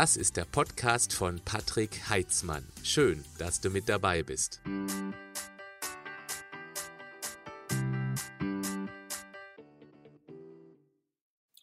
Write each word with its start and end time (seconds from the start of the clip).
Das 0.00 0.16
ist 0.16 0.38
der 0.38 0.46
Podcast 0.46 1.12
von 1.12 1.42
Patrick 1.44 2.08
Heitzmann. 2.08 2.66
Schön, 2.82 3.22
dass 3.36 3.60
du 3.60 3.68
mit 3.68 3.86
dabei 3.86 4.22
bist. 4.22 4.62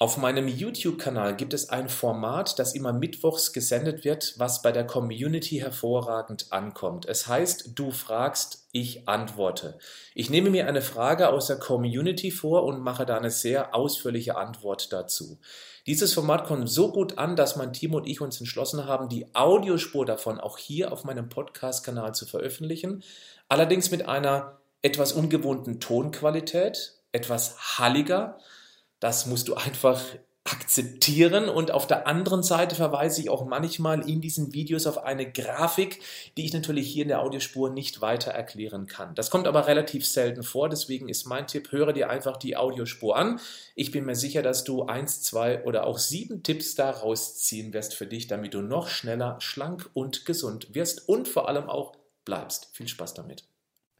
Auf 0.08 0.16
meinem 0.16 0.48
YouTube-Kanal 0.48 1.36
gibt 1.36 1.54
es 1.54 1.68
ein 1.68 1.90
Format, 1.90 2.60
das 2.60 2.76
immer 2.76 2.94
mittwochs 2.94 3.52
gesendet 3.52 4.06
wird, 4.06 4.36
was 4.38 4.62
bei 4.62 4.72
der 4.72 4.88
Community 4.88 5.58
hervorragend 5.58 6.54
ankommt. 6.54 7.06
Es 7.06 7.28
heißt, 7.28 7.72
du 7.76 7.92
fragst, 7.92 8.70
ich 8.72 9.10
antworte. 9.10 9.78
Ich 10.16 10.30
nehme 10.30 10.50
mir 10.50 10.66
eine 10.66 10.82
Frage 10.82 11.28
aus 11.28 11.48
der 11.48 11.60
Community 11.60 12.32
vor 12.32 12.64
und 12.64 12.80
mache 12.80 13.06
da 13.06 13.18
eine 13.18 13.32
sehr 13.32 13.76
ausführliche 13.76 14.38
Antwort 14.38 14.94
dazu. 14.94 15.40
Dieses 15.88 16.14
Format 16.14 16.46
kommt 16.46 16.70
so 16.70 16.90
gut 16.94 17.18
an, 17.18 17.36
dass 17.36 17.58
mein 17.58 17.74
Team 17.74 17.94
und 17.94 18.08
ich 18.08 18.22
uns 18.22 18.40
entschlossen 18.40 18.86
haben, 18.86 19.10
die 19.10 19.36
Audiospur 19.36 20.06
davon 20.06 20.40
auch 20.40 20.58
hier 20.58 20.94
auf 20.94 21.04
meinem 21.04 21.28
Podcast-Kanal 21.28 22.16
zu 22.16 22.26
veröffentlichen. 22.26 23.04
Allerdings 23.50 23.92
mit 23.92 24.08
einer 24.08 24.62
etwas 24.82 25.12
ungewohnten 25.12 25.82
Tonqualität, 25.82 26.94
etwas 27.12 27.78
halliger, 27.78 28.40
das 29.00 29.26
musst 29.26 29.48
du 29.48 29.56
einfach 29.56 30.02
akzeptieren 30.48 31.50
und 31.50 31.72
auf 31.72 31.88
der 31.88 32.08
anderen 32.08 32.42
Seite 32.42 32.76
verweise 32.76 33.22
ich 33.22 33.30
auch 33.30 33.46
manchmal 33.46 34.08
in 34.08 34.22
diesen 34.22 34.54
Videos 34.54 34.88
auf 34.88 35.04
eine 35.04 35.30
Grafik, 35.30 36.02
die 36.38 36.46
ich 36.46 36.54
natürlich 36.54 36.88
hier 36.88 37.04
in 37.04 37.10
der 37.10 37.22
Audiospur 37.22 37.70
nicht 37.70 38.02
weiter 38.02 38.32
erklären 38.32 38.88
kann. 38.88 39.14
Das 39.16 39.30
kommt 39.30 39.48
aber 39.48 39.68
relativ 39.68 40.08
selten 40.08 40.44
vor, 40.44 40.70
deswegen 40.70 41.10
ist 41.10 41.26
mein 41.26 41.48
Tipp, 41.48 41.72
höre 41.72 41.94
dir 41.94 42.10
einfach 42.10 42.38
die 42.38 42.56
Audiospur 42.56 43.18
an. 43.18 43.40
Ich 43.76 43.92
bin 43.92 44.06
mir 44.06 44.16
sicher, 44.16 44.42
dass 44.42 44.64
du 44.64 44.84
eins, 44.84 45.22
zwei 45.22 45.64
oder 45.64 45.86
auch 45.86 45.98
sieben 45.98 46.44
Tipps 46.44 46.76
daraus 46.76 47.38
ziehen 47.38 47.74
wirst 47.74 47.94
für 47.94 48.08
dich, 48.08 48.28
damit 48.28 48.54
du 48.54 48.62
noch 48.62 48.88
schneller, 48.88 49.38
schlank 49.40 49.90
und 49.94 50.26
gesund 50.26 50.74
wirst 50.74 51.10
und 51.10 51.28
vor 51.28 51.50
allem 51.50 51.70
auch 51.70 51.94
bleibst. 52.26 52.70
Viel 52.74 52.88
Spaß 52.88 53.14
damit. 53.14 53.44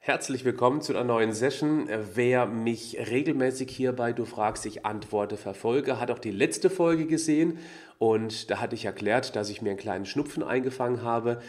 Herzlich 0.08 0.46
willkommen 0.46 0.80
zu 0.80 0.94
einer 0.94 1.04
neuen 1.04 1.34
Session. 1.34 1.90
Wer 2.14 2.46
mich 2.46 2.98
regelmäßig 2.98 3.70
hier 3.70 3.92
bei 3.92 4.14
Du 4.14 4.24
fragst, 4.24 4.66
ich 4.66 4.86
antworte, 4.86 5.36
verfolge, 5.36 6.00
hat 6.00 6.12
auch 6.12 6.20
die 6.20 6.32
letzte 6.32 6.70
Folge 6.70 7.08
gesehen 7.08 7.58
und 8.00 8.50
da 8.50 8.62
hatte 8.62 8.76
ich 8.76 8.86
erklärt, 8.86 9.36
dass 9.36 9.50
ich 9.50 9.62
mir 9.62 9.72
einen 9.72 9.78
kleinen 9.78 10.06
Schnupfen 10.06 10.44
eingefangen 10.44 11.02
habe. 11.02 11.42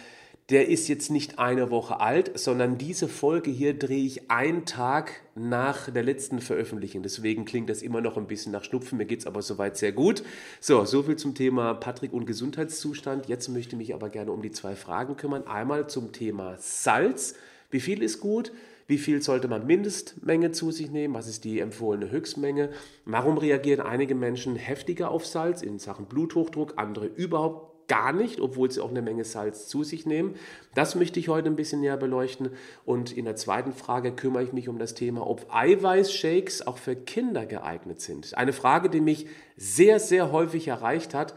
Der 0.51 0.67
ist 0.67 0.89
jetzt 0.89 1.09
nicht 1.09 1.39
eine 1.39 1.71
Woche 1.71 2.01
alt, 2.01 2.37
sondern 2.37 2.79
diese 2.79 3.07
Folge 3.07 3.53
hier 3.53 3.79
drehe 3.79 4.05
ich 4.05 4.29
einen 4.29 4.65
Tag 4.67 5.21
nach 5.37 5.89
der 5.89 6.03
letzten 6.03 6.41
Veröffentlichung. 6.41 7.05
Deswegen 7.05 7.45
klingt 7.45 7.71
das 7.71 7.81
immer 7.81 8.01
noch 8.01 8.17
ein 8.17 8.27
bisschen 8.27 8.51
nach 8.51 8.65
Schnupfen. 8.65 8.99
Mir 8.99 9.07
geht 9.07 9.21
es 9.21 9.27
aber 9.29 9.41
soweit 9.41 9.77
sehr 9.77 9.93
gut. 9.93 10.25
So, 10.59 10.85
soviel 10.85 11.15
zum 11.15 11.37
Thema 11.37 11.75
Patrick 11.75 12.13
und 12.13 12.27
Gesundheitszustand. 12.27 13.29
Jetzt 13.29 13.51
möchte 13.51 13.77
ich 13.77 13.79
mich 13.79 13.95
aber 13.95 14.09
gerne 14.09 14.33
um 14.33 14.43
die 14.43 14.51
zwei 14.51 14.75
Fragen 14.75 15.17
kümmern. 15.17 15.47
Einmal 15.47 15.89
zum 15.89 16.11
Thema 16.11 16.57
Salz 16.59 17.37
wie 17.71 17.81
viel 17.81 18.03
ist 18.03 18.21
gut? 18.21 18.53
Wie 18.87 18.99
viel 18.99 19.21
sollte 19.21 19.49
man 19.49 19.67
Mindestmenge 19.67 20.51
zu 20.53 20.71
sich 20.71 20.91
nehmen? 20.91 21.13
Was 21.13 21.29
ist 21.29 21.45
die 21.45 21.61
empfohlene 21.61 22.11
Höchstmenge? 22.11 22.71
Warum 23.05 23.37
reagieren 23.37 23.85
einige 23.85 24.15
Menschen 24.15 24.57
heftiger 24.57 25.11
auf 25.11 25.27
Salz 25.27 25.61
in 25.61 25.79
Sachen 25.79 26.07
Bluthochdruck, 26.07 26.75
andere 26.77 27.07
überhaupt 27.07 27.69
gar 27.89 28.13
nicht, 28.13 28.41
obwohl 28.41 28.71
sie 28.71 28.81
auch 28.81 28.91
eine 28.91 29.03
Menge 29.03 29.25
Salz 29.25 29.67
zu 29.67 29.83
sich 29.83 30.07
nehmen. 30.07 30.35
Das 30.75 30.95
möchte 30.95 31.19
ich 31.19 31.29
heute 31.29 31.49
ein 31.49 31.57
bisschen 31.57 31.81
näher 31.81 31.97
beleuchten. 31.97 32.51
Und 32.85 33.17
in 33.17 33.25
der 33.25 33.35
zweiten 33.35 33.73
Frage 33.73 34.13
kümmere 34.13 34.45
ich 34.45 34.53
mich 34.53 34.69
um 34.69 34.79
das 34.79 34.95
Thema, 34.95 35.27
ob 35.27 35.47
Eiweißshakes 35.53 36.67
auch 36.67 36.77
für 36.77 36.95
Kinder 36.95 37.47
geeignet 37.47 38.01
sind. 38.03 38.37
Eine 38.37 38.53
Frage, 38.53 38.91
die 38.91 39.01
mich 39.01 39.27
sehr, 39.57 39.99
sehr 40.01 40.31
häufig 40.31 40.69
erreicht 40.69 41.15
hat 41.15 41.35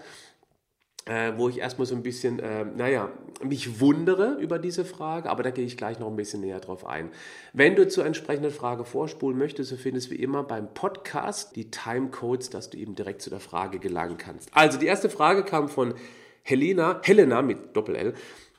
äh, 1.06 1.34
wo 1.36 1.50
ich 1.50 1.60
erstmal 1.60 1.88
so 1.88 1.96
ein 1.96 2.04
bisschen, 2.04 2.40
äh, 2.40 2.64
naja, 2.64 3.10
mich 3.44 3.80
wundere 3.80 4.36
über 4.40 4.60
diese 4.60 4.86
Frage, 4.86 5.30
aber 5.30 5.44
da 5.44 5.50
gehe 5.50 5.66
ich 5.66 5.78
gleich 5.78 6.00
noch 6.00 6.08
ein 6.08 6.16
bisschen 6.16 6.42
näher 6.42 6.60
drauf 6.60 6.86
ein. 6.86 7.10
Wenn 7.54 7.76
du 7.76 7.88
zur 7.88 8.06
entsprechenden 8.06 8.52
Frage 8.52 8.86
vorspulen 8.86 9.38
möchtest, 9.38 9.72
so 9.72 9.78
findest 9.78 10.08
du 10.08 10.12
wie 10.12 10.22
immer 10.22 10.44
beim 10.44 10.74
Podcast 10.74 11.56
die 11.56 11.72
Timecodes, 11.72 12.50
dass 12.50 12.70
du 12.70 12.78
eben 12.78 12.96
direkt 12.96 13.22
zu 13.22 13.30
der 13.30 13.40
Frage 13.40 13.80
gelangen 13.80 14.18
kannst. 14.18 14.50
Also 14.54 14.78
die 14.78 14.86
erste 14.86 15.10
Frage 15.10 15.44
kam 15.44 15.70
von 15.70 15.96
Helena, 16.44 17.00
Helena 17.04 17.42
mit 17.42 17.76
Doppel-L. 17.76 18.14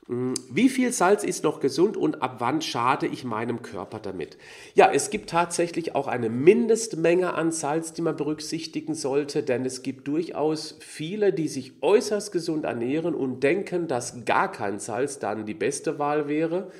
Wie 0.08 0.68
viel 0.68 0.92
Salz 0.92 1.22
ist 1.22 1.44
noch 1.44 1.60
gesund 1.60 1.96
und 1.96 2.22
ab 2.22 2.36
wann 2.40 2.60
schade 2.60 3.06
ich 3.06 3.22
meinem 3.22 3.62
Körper 3.62 4.00
damit? 4.00 4.36
Ja, 4.74 4.90
es 4.92 5.10
gibt 5.10 5.30
tatsächlich 5.30 5.94
auch 5.94 6.08
eine 6.08 6.28
Mindestmenge 6.28 7.34
an 7.34 7.52
Salz, 7.52 7.92
die 7.92 8.02
man 8.02 8.16
berücksichtigen 8.16 8.96
sollte, 8.96 9.44
denn 9.44 9.64
es 9.64 9.82
gibt 9.82 10.08
durchaus 10.08 10.76
viele, 10.80 11.32
die 11.32 11.46
sich 11.46 11.74
äußerst 11.82 12.32
gesund 12.32 12.64
ernähren 12.64 13.14
und 13.14 13.44
denken, 13.44 13.86
dass 13.86 14.24
gar 14.24 14.50
kein 14.50 14.80
Salz 14.80 15.20
dann 15.20 15.46
die 15.46 15.54
beste 15.54 16.00
Wahl 16.00 16.26
wäre. 16.26 16.72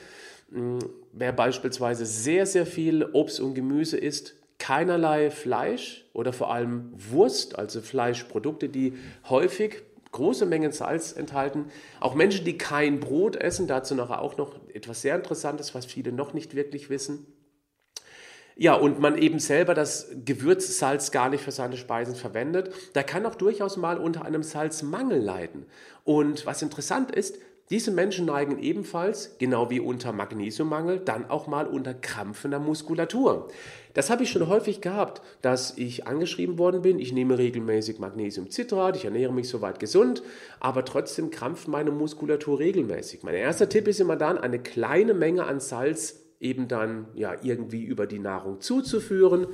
Hm, 0.52 0.80
wer 1.12 1.32
beispielsweise 1.32 2.06
sehr, 2.06 2.44
sehr 2.44 2.66
viel 2.66 3.04
Obst 3.12 3.38
und 3.38 3.54
Gemüse 3.54 3.98
isst, 3.98 4.34
keinerlei 4.58 5.30
Fleisch 5.30 6.04
oder 6.12 6.32
vor 6.32 6.52
allem 6.52 6.92
Wurst, 7.10 7.56
also 7.56 7.80
Fleischprodukte, 7.80 8.68
die 8.68 8.94
häufig 9.28 9.82
große 10.12 10.46
Mengen 10.46 10.72
Salz 10.72 11.12
enthalten. 11.12 11.66
Auch 12.00 12.14
Menschen, 12.14 12.44
die 12.44 12.56
kein 12.56 13.00
Brot 13.00 13.36
essen, 13.36 13.66
dazu 13.66 13.94
nachher 13.94 14.22
auch 14.22 14.36
noch 14.36 14.56
etwas 14.72 15.02
sehr 15.02 15.16
Interessantes, 15.16 15.74
was 15.74 15.86
viele 15.86 16.12
noch 16.12 16.32
nicht 16.32 16.54
wirklich 16.54 16.90
wissen. 16.90 17.26
Ja, 18.54 18.74
und 18.74 19.00
man 19.00 19.16
eben 19.16 19.38
selber 19.38 19.74
das 19.74 20.08
Gewürzsalz 20.24 21.10
gar 21.10 21.30
nicht 21.30 21.42
für 21.42 21.50
seine 21.50 21.78
Speisen 21.78 22.14
verwendet, 22.14 22.72
da 22.92 23.02
kann 23.02 23.24
auch 23.24 23.34
durchaus 23.34 23.78
mal 23.78 23.98
unter 23.98 24.24
einem 24.24 24.42
Salzmangel 24.42 25.20
leiden. 25.20 25.66
Und 26.04 26.44
was 26.44 26.60
interessant 26.60 27.10
ist, 27.10 27.38
diese 27.72 27.90
Menschen 27.90 28.26
neigen 28.26 28.58
ebenfalls, 28.58 29.36
genau 29.38 29.70
wie 29.70 29.80
unter 29.80 30.12
Magnesiummangel, 30.12 30.98
dann 30.98 31.30
auch 31.30 31.46
mal 31.46 31.66
unter 31.66 31.94
krampfender 31.94 32.58
Muskulatur. 32.58 33.48
Das 33.94 34.10
habe 34.10 34.24
ich 34.24 34.30
schon 34.30 34.46
häufig 34.46 34.82
gehabt, 34.82 35.22
dass 35.40 35.78
ich 35.78 36.06
angeschrieben 36.06 36.58
worden 36.58 36.82
bin, 36.82 36.98
ich 36.98 37.14
nehme 37.14 37.38
regelmäßig 37.38 37.98
Magnesiumcitrat, 37.98 38.96
ich 38.96 39.06
ernähre 39.06 39.32
mich 39.32 39.48
soweit 39.48 39.80
gesund, 39.80 40.22
aber 40.60 40.84
trotzdem 40.84 41.30
krampft 41.30 41.66
meine 41.66 41.90
Muskulatur 41.90 42.58
regelmäßig. 42.58 43.22
Mein 43.22 43.36
erster 43.36 43.70
Tipp 43.70 43.88
ist 43.88 44.00
immer 44.00 44.16
dann, 44.16 44.36
eine 44.36 44.58
kleine 44.58 45.14
Menge 45.14 45.44
an 45.44 45.58
Salz 45.58 46.20
eben 46.40 46.68
dann 46.68 47.06
ja 47.14 47.36
irgendwie 47.42 47.84
über 47.84 48.06
die 48.06 48.18
Nahrung 48.18 48.60
zuzuführen 48.60 49.46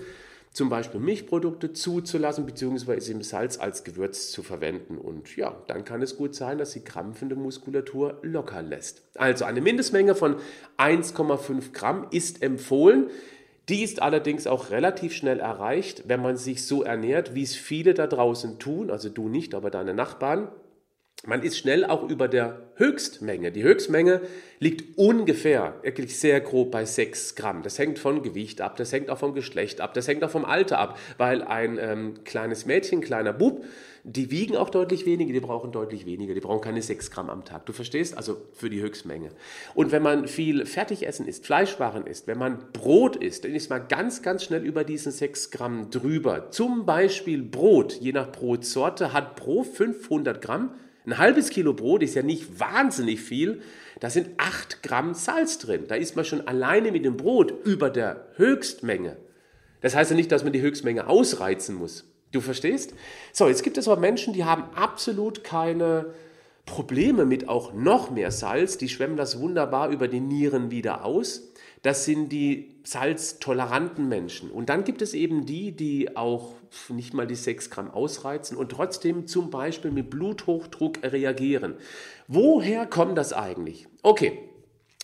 zum 0.59 0.71
Beispiel 0.71 0.99
Milchprodukte 0.99 1.73
zuzulassen, 1.73 2.45
beziehungsweise 2.45 3.13
im 3.13 3.23
Salz 3.23 3.61
als 3.61 3.85
Gewürz 3.85 4.33
zu 4.33 4.43
verwenden. 4.43 4.99
Und 4.99 5.37
ja, 5.37 5.57
dann 5.69 5.85
kann 5.85 6.03
es 6.03 6.17
gut 6.17 6.35
sein, 6.35 6.59
dass 6.59 6.73
die 6.73 6.83
krampfende 6.83 7.37
Muskulatur 7.37 8.19
locker 8.23 8.61
lässt. 8.61 9.03
Also 9.15 9.45
eine 9.45 9.61
Mindestmenge 9.61 10.17
von 10.17 10.35
1,5 10.77 11.73
Gramm 11.73 12.09
ist 12.11 12.43
empfohlen. 12.43 13.07
Die 13.69 13.85
ist 13.85 14.03
allerdings 14.03 14.49
auch 14.49 14.71
relativ 14.71 15.13
schnell 15.13 15.39
erreicht, 15.39 16.09
wenn 16.09 16.23
man 16.23 16.37
sich 16.37 16.67
so 16.67 16.83
ernährt, 16.83 17.37
wie 17.37 17.45
es 17.45 17.55
viele 17.55 17.95
da 17.95 18.09
draußen 18.09 18.59
tun, 18.59 18.91
also 18.91 19.11
du 19.11 19.29
nicht, 19.29 19.55
aber 19.55 19.71
deine 19.71 19.95
Nachbarn. 19.95 20.49
Man 21.27 21.43
ist 21.43 21.59
schnell 21.59 21.85
auch 21.85 22.09
über 22.09 22.29
der 22.29 22.71
Höchstmenge. 22.77 23.51
Die 23.51 23.65
Höchstmenge 23.65 24.21
liegt 24.61 24.97
ungefähr, 24.97 25.75
wirklich 25.83 26.17
sehr 26.17 26.41
grob 26.41 26.71
bei 26.71 26.85
6 26.85 27.35
Gramm. 27.35 27.63
Das 27.63 27.77
hängt 27.77 27.99
von 27.99 28.23
Gewicht 28.23 28.61
ab, 28.61 28.77
das 28.77 28.93
hängt 28.93 29.11
auch 29.11 29.19
vom 29.19 29.35
Geschlecht 29.35 29.81
ab, 29.81 29.95
das 29.95 30.07
hängt 30.07 30.23
auch 30.23 30.31
vom 30.31 30.45
Alter 30.45 30.79
ab, 30.79 30.97
weil 31.19 31.43
ein 31.43 31.77
ähm, 31.81 32.23
kleines 32.23 32.67
Mädchen, 32.67 33.01
kleiner 33.01 33.33
Bub, 33.33 33.65
die 34.05 34.31
wiegen 34.31 34.57
auch 34.57 34.71
deutlich 34.71 35.07
weniger, 35.07 35.33
die 35.33 35.41
brauchen 35.41 35.73
deutlich 35.73 36.07
weniger, 36.07 36.35
die 36.35 36.41
brauchen 36.41 36.61
keine 36.61 36.83
6 36.83 37.11
Gramm 37.11 37.31
am 37.31 37.45
Tag. 37.45 37.67
Du 37.67 37.73
verstehst? 37.73 38.17
Also 38.17 38.37
für 38.53 38.71
die 38.71 38.81
Höchstmenge. 38.81 39.31
Und 39.75 39.91
wenn 39.91 40.05
man 40.05 40.29
viel 40.29 40.67
Fertigessen 40.67 41.27
isst, 41.27 41.45
Fleischwaren 41.45 42.07
isst, 42.07 42.29
wenn 42.29 42.39
man 42.39 42.73
Brot 42.73 43.17
isst, 43.17 43.45
dann 43.45 43.57
ist 43.57 43.71
man 43.71 43.89
ganz, 43.89 44.23
ganz 44.23 44.45
schnell 44.45 44.65
über 44.65 44.85
diesen 44.85 45.11
6 45.11 45.51
Gramm 45.51 45.91
drüber. 45.91 46.53
Zum 46.53 46.87
Beispiel 46.87 47.43
Brot, 47.43 47.95
je 47.95 48.13
nach 48.13 48.31
Brotsorte, 48.31 49.13
hat 49.13 49.35
pro 49.35 49.65
500 49.65 50.41
Gramm 50.41 50.71
ein 51.09 51.17
halbes 51.17 51.49
Kilo 51.49 51.73
Brot 51.73 52.03
ist 52.03 52.15
ja 52.15 52.23
nicht 52.23 52.61
wahnsinnig 52.61 53.21
viel. 53.21 53.63
Da 53.99 54.11
sind 54.11 54.29
8 54.37 54.83
Gramm 54.83 55.15
Salz 55.15 55.59
drin. 55.59 55.85
Da 55.89 55.95
ist 55.95 56.17
man 56.17 56.25
schon 56.27 56.47
alleine 56.47 56.93
mit 56.93 57.05
dem 57.05 57.17
Brot 57.17 57.55
über 57.65 57.89
der 57.89 58.27
Höchstmenge. 58.37 59.17
Das 59.81 59.95
heißt 59.95 60.11
ja 60.11 60.17
nicht, 60.17 60.31
dass 60.31 60.45
man 60.45 60.53
die 60.53 60.61
Höchstmenge 60.61 61.07
ausreizen 61.07 61.77
muss. 61.77 62.05
Du 62.31 62.43
verstehst? 62.43 62.93
So, 63.33 63.49
jetzt 63.49 63.63
gibt 63.63 63.79
es 63.79 63.89
aber 63.89 63.99
Menschen, 63.99 64.35
die 64.35 64.45
haben 64.45 64.65
absolut 64.75 65.45
keine 65.45 66.13
Probleme 66.67 67.25
mit 67.25 67.49
auch 67.49 67.73
noch 67.73 68.11
mehr 68.11 68.31
Salz. 68.31 68.77
Die 68.77 68.91
schwemmen 68.91 69.17
das 69.17 69.41
wunderbar 69.41 69.89
über 69.89 70.09
die 70.09 70.21
Nieren 70.21 70.71
wieder 70.71 71.07
aus. 71.07 71.55
Das 71.89 72.05
sind 72.05 72.33
die 72.33 72.75
salztoleranten 72.85 74.11
Menschen. 74.11 74.51
Und 74.51 74.69
dann 74.69 74.85
gibt 74.85 75.01
es 75.01 75.15
eben 75.15 75.47
die, 75.47 75.73
die 75.73 76.19
auch 76.19 76.53
nicht 76.91 77.15
mal 77.15 77.27
die 77.27 77.35
6 77.35 77.71
Gramm 77.71 77.91
ausreizen 77.91 78.59
und 78.59 78.69
trotzdem 78.69 79.27
zum 79.27 79.49
Beispiel 79.49 79.91
mit 79.91 80.11
Bluthochdruck 80.11 81.03
reagieren. 81.03 81.77
Woher 82.27 82.85
kommt 82.85 83.17
das 83.17 83.33
eigentlich? 83.33 83.87
Okay, 84.03 84.39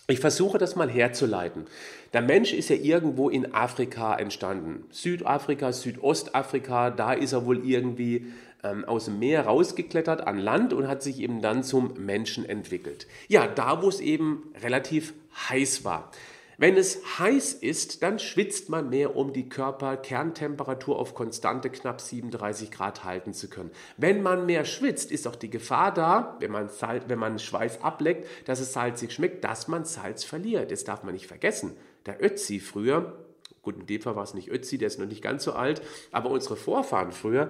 Ich 0.07 0.19
versuche 0.19 0.59
das 0.59 0.75
mal 0.75 0.87
herzuleiten. 0.87 1.65
Der 2.13 2.21
Mensch 2.21 2.53
ist 2.53 2.69
ja 2.69 2.75
irgendwo 2.75 3.29
in 3.29 3.55
Afrika 3.55 4.13
entstanden. 4.13 4.85
Südafrika, 4.91 5.73
Südostafrika, 5.73 6.91
da 6.91 7.13
ist 7.13 7.33
er 7.33 7.47
wohl 7.47 7.67
irgendwie 7.67 8.27
ähm, 8.63 8.85
aus 8.85 9.05
dem 9.05 9.17
Meer 9.17 9.47
rausgeklettert 9.47 10.27
an 10.27 10.37
Land 10.37 10.71
und 10.71 10.87
hat 10.87 11.01
sich 11.01 11.19
eben 11.19 11.41
dann 11.41 11.63
zum 11.63 11.95
Menschen 11.97 12.47
entwickelt. 12.47 13.07
Ja, 13.27 13.47
da 13.47 13.81
wo 13.81 13.89
es 13.89 13.99
eben 13.99 14.53
relativ 14.61 15.15
heiß 15.49 15.83
war. 15.83 16.11
Wenn 16.57 16.77
es 16.77 17.19
heiß 17.19 17.53
ist, 17.53 18.01
dann 18.01 18.19
schwitzt 18.19 18.69
man 18.69 18.89
mehr, 18.89 19.15
um 19.15 19.33
die 19.33 19.49
Körperkerntemperatur 19.49 20.97
auf 20.97 21.13
konstante 21.13 21.69
knapp 21.69 21.99
37 21.99 22.71
Grad 22.71 23.03
halten 23.03 23.33
zu 23.33 23.49
können. 23.49 23.71
Wenn 23.97 24.21
man 24.23 24.45
mehr 24.45 24.63
schwitzt, 24.63 25.11
ist 25.11 25.27
auch 25.27 25.35
die 25.35 25.49
Gefahr 25.49 25.93
da, 25.93 26.37
wenn 26.39 26.51
man, 26.51 26.69
Salz, 26.69 27.05
wenn 27.07 27.19
man 27.19 27.39
Schweiß 27.39 27.81
ableckt, 27.81 28.27
dass 28.47 28.59
es 28.59 28.73
salzig 28.73 29.11
schmeckt, 29.11 29.43
dass 29.43 29.67
man 29.67 29.85
Salz 29.85 30.23
verliert. 30.23 30.71
Das 30.71 30.83
darf 30.83 31.03
man 31.03 31.13
nicht 31.13 31.27
vergessen. 31.27 31.75
Der 32.05 32.23
Ötzi 32.23 32.59
früher, 32.59 33.25
gut, 33.61 33.75
in 33.77 33.85
dem 33.85 34.01
Fall 34.01 34.15
war 34.15 34.23
es 34.23 34.33
nicht 34.33 34.49
Ötzi, 34.49 34.77
der 34.77 34.87
ist 34.87 34.99
noch 34.99 35.07
nicht 35.07 35.21
ganz 35.21 35.43
so 35.43 35.53
alt, 35.53 35.81
aber 36.11 36.29
unsere 36.29 36.55
Vorfahren 36.55 37.11
früher, 37.11 37.49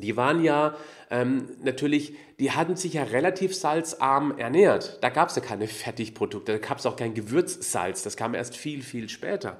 die 0.00 0.16
waren 0.16 0.42
ja 0.42 0.76
ähm, 1.10 1.48
natürlich, 1.62 2.14
die 2.38 2.52
hatten 2.52 2.76
sich 2.76 2.94
ja 2.94 3.04
relativ 3.04 3.54
salzarm 3.54 4.36
ernährt. 4.38 4.98
Da 5.02 5.08
gab 5.08 5.28
es 5.30 5.36
ja 5.36 5.42
keine 5.42 5.66
Fertigprodukte, 5.66 6.52
da 6.52 6.58
gab 6.58 6.78
es 6.78 6.86
auch 6.86 6.96
kein 6.96 7.14
Gewürzsalz, 7.14 8.02
das 8.02 8.16
kam 8.16 8.34
erst 8.34 8.56
viel, 8.56 8.82
viel 8.82 9.08
später. 9.08 9.58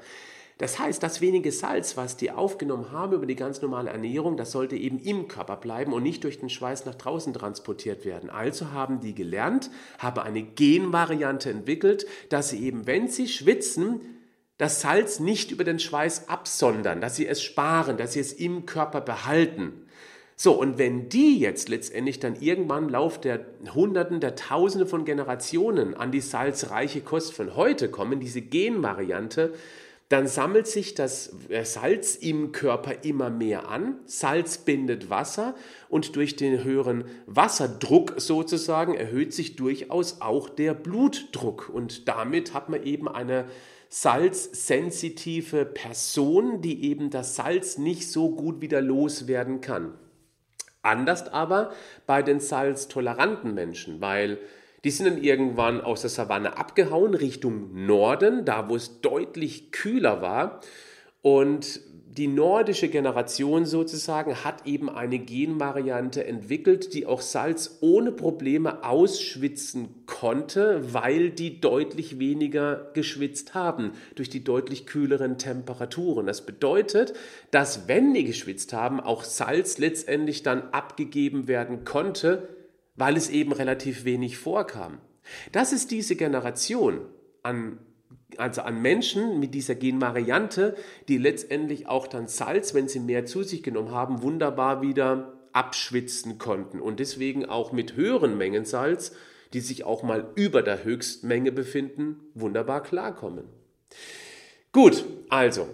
Das 0.59 0.81
heißt, 0.81 1.01
das 1.05 1.21
wenige 1.21 1.53
Salz, 1.53 1.97
was 1.97 2.17
die 2.17 2.33
aufgenommen 2.33 2.91
haben 2.91 3.13
über 3.13 3.27
die 3.27 3.37
ganz 3.37 3.63
normale 3.63 3.91
Ernährung, 3.91 4.37
das 4.37 4.51
sollte 4.51 4.75
eben 4.75 4.99
im 4.99 5.29
Körper 5.29 5.57
bleiben 5.57 5.93
und 5.93 6.03
nicht 6.03 6.25
durch 6.25 6.41
den 6.41 6.51
Schweiß 6.51 6.85
nach 6.85 6.97
draußen 6.97 7.33
transportiert 7.33 8.05
werden. 8.05 8.29
Also 8.29 8.73
haben 8.73 8.99
die 8.99 9.15
gelernt, 9.15 9.71
haben 9.99 10.19
eine 10.19 10.43
Genvariante 10.43 11.51
entwickelt, 11.51 12.07
dass 12.29 12.49
sie 12.49 12.65
eben, 12.65 12.89
wenn 12.89 13.07
sie 13.07 13.29
schwitzen, 13.29 14.01
das 14.59 14.81
Salz 14.81 15.21
nicht 15.21 15.53
über 15.53 15.63
den 15.63 15.79
Schweiß 15.79 16.29
absondern, 16.29 17.01
dass 17.01 17.15
sie 17.15 17.29
es 17.29 17.41
sparen, 17.41 17.97
dass 17.97 18.15
sie 18.15 18.21
es 18.21 18.33
im 18.33 18.67
Körper 18.67 19.01
behalten. 19.01 19.87
So, 20.41 20.53
und 20.53 20.79
wenn 20.79 21.09
die 21.09 21.41
jetzt 21.41 21.69
letztendlich 21.69 22.21
dann 22.21 22.37
irgendwann 22.37 22.85
im 22.85 22.91
Lauf 22.91 23.21
der 23.21 23.45
Hunderten, 23.75 24.21
der 24.21 24.37
Tausende 24.37 24.87
von 24.87 25.05
Generationen 25.05 25.95
an 25.95 26.13
die 26.13 26.21
salzreiche 26.21 27.01
Kost 27.01 27.33
von 27.33 27.57
heute 27.57 27.91
kommen, 27.91 28.21
diese 28.21 28.41
Genvariante, 28.41 29.53
dann 30.09 30.29
sammelt 30.29 30.69
sich 30.69 30.95
das 30.95 31.35
äh, 31.49 31.65
Salz 31.65 32.15
im 32.15 32.53
Körper 32.53 33.03
immer 33.03 33.31
mehr 33.31 33.69
an. 33.69 33.97
Salz 34.05 34.59
bindet 34.59 35.11
Wasser 35.11 35.57
und 35.89 36.15
durch 36.15 36.37
den 36.37 36.63
höheren 36.63 37.07
Wasserdruck 37.27 38.15
sozusagen 38.19 38.95
erhöht 38.95 39.35
sich 39.35 39.57
durchaus 39.57 40.21
auch 40.21 40.49
der 40.49 40.73
Blutdruck. 40.73 41.69
Und 41.69 42.07
damit 42.07 42.55
hat 42.55 42.69
man 42.69 42.85
eben 42.85 43.09
eine 43.09 43.47
salzsensitive 43.89 45.65
Person, 45.65 46.63
die 46.63 46.85
eben 46.85 47.11
das 47.11 47.35
Salz 47.35 47.77
nicht 47.77 48.09
so 48.09 48.31
gut 48.31 48.61
wieder 48.61 48.81
loswerden 48.81 49.61
kann. 49.61 49.95
Anders 50.89 51.31
aber 51.33 51.71
bei 52.07 52.23
den 52.23 52.41
salztoleranten 52.41 53.53
Menschen, 53.55 54.01
weil 54.01 54.39
die 54.85 54.91
sind 54.91 55.07
dann 55.07 55.23
irgendwann 55.23 55.83
aus 55.83 56.01
der 56.01 56.11
Savanne 56.11 56.57
abgehauen 56.57 57.15
Richtung 57.15 57.85
Norden, 57.85 58.45
da 58.47 58.69
wo 58.71 58.77
es 58.77 59.03
deutlich 59.03 59.71
kühler 59.71 60.23
war. 60.23 60.61
Und 61.21 61.81
die 62.19 62.27
nordische 62.27 62.89
Generation 62.89 63.65
sozusagen 63.65 64.43
hat 64.43 64.67
eben 64.67 64.91
eine 64.91 65.21
Genvariante 65.21 66.27
entwickelt, 66.27 66.93
die 66.93 67.07
auch 67.07 67.21
Salz 67.21 67.79
ohne 67.81 68.11
Probleme 68.11 68.85
ausschwitzen 68.85 70.05
konnte, 70.07 70.93
weil 70.93 71.31
die 71.31 71.61
deutlich 71.61 72.19
weniger 72.19 72.91
geschwitzt 72.93 73.55
haben 73.55 73.93
durch 74.17 74.29
die 74.29 74.43
deutlich 74.43 74.85
kühleren 74.85 75.39
Temperaturen. 75.39 76.27
Das 76.27 76.45
bedeutet, 76.45 77.15
dass 77.53 77.87
wenn 77.87 78.13
die 78.13 78.25
geschwitzt 78.25 78.73
haben, 78.73 78.99
auch 78.99 79.23
Salz 79.23 79.79
letztendlich 79.79 80.43
dann 80.43 80.63
abgegeben 80.73 81.47
werden 81.47 81.85
konnte, 81.85 82.49
weil 82.97 83.17
es 83.17 83.31
eben 83.31 83.53
relativ 83.53 84.05
wenig 84.05 84.39
vorkam. 84.39 84.99
Das 85.53 85.73
ist 85.73 85.93
diese 85.93 86.17
Generation 86.17 87.03
an 87.45 87.79
also 88.37 88.63
an 88.63 88.81
Menschen 88.83 89.41
mit 89.41 89.55
dieser 89.55 89.75
Genvariante, 89.75 90.77
die 91.09 91.19
letztendlich 91.19 91.89
auch 91.89 92.07
dann 92.07 92.29
Salz, 92.29 92.75
wenn 92.75 92.89
sie 92.89 93.01
mehr 93.01 93.27
zu 93.27 93.43
sich 93.43 93.63
genommen 93.63 93.93
haben, 93.93 94.23
wunderbar 94.23 94.83
wieder 94.83 95.33
abschwitzen 95.53 96.39
konnten 96.39 96.81
und 96.81 97.01
deswegen 97.01 97.47
auch 97.47 97.73
mit 97.73 97.97
höheren 97.97 98.37
Mengen 98.37 98.65
Salz, 98.65 99.13
die 99.55 99.61
sich 99.61 99.85
auch 99.85 100.03
mal 100.03 100.31
über 100.35 100.63
der 100.63 100.85
Höchstmenge 100.85 101.53
befinden, 101.53 102.21
wunderbar 102.35 102.83
klarkommen. 102.83 103.45
Gut, 104.73 105.05
also 105.31 105.67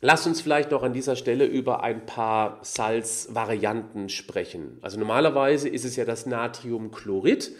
Lasst 0.00 0.28
uns 0.28 0.40
vielleicht 0.40 0.70
noch 0.70 0.84
an 0.84 0.92
dieser 0.92 1.16
Stelle 1.16 1.44
über 1.44 1.82
ein 1.82 2.06
paar 2.06 2.60
Salzvarianten 2.62 4.08
sprechen. 4.08 4.78
Also 4.80 4.96
normalerweise 4.96 5.68
ist 5.68 5.84
es 5.84 5.96
ja 5.96 6.04
das 6.04 6.24
Natriumchlorid 6.24 7.50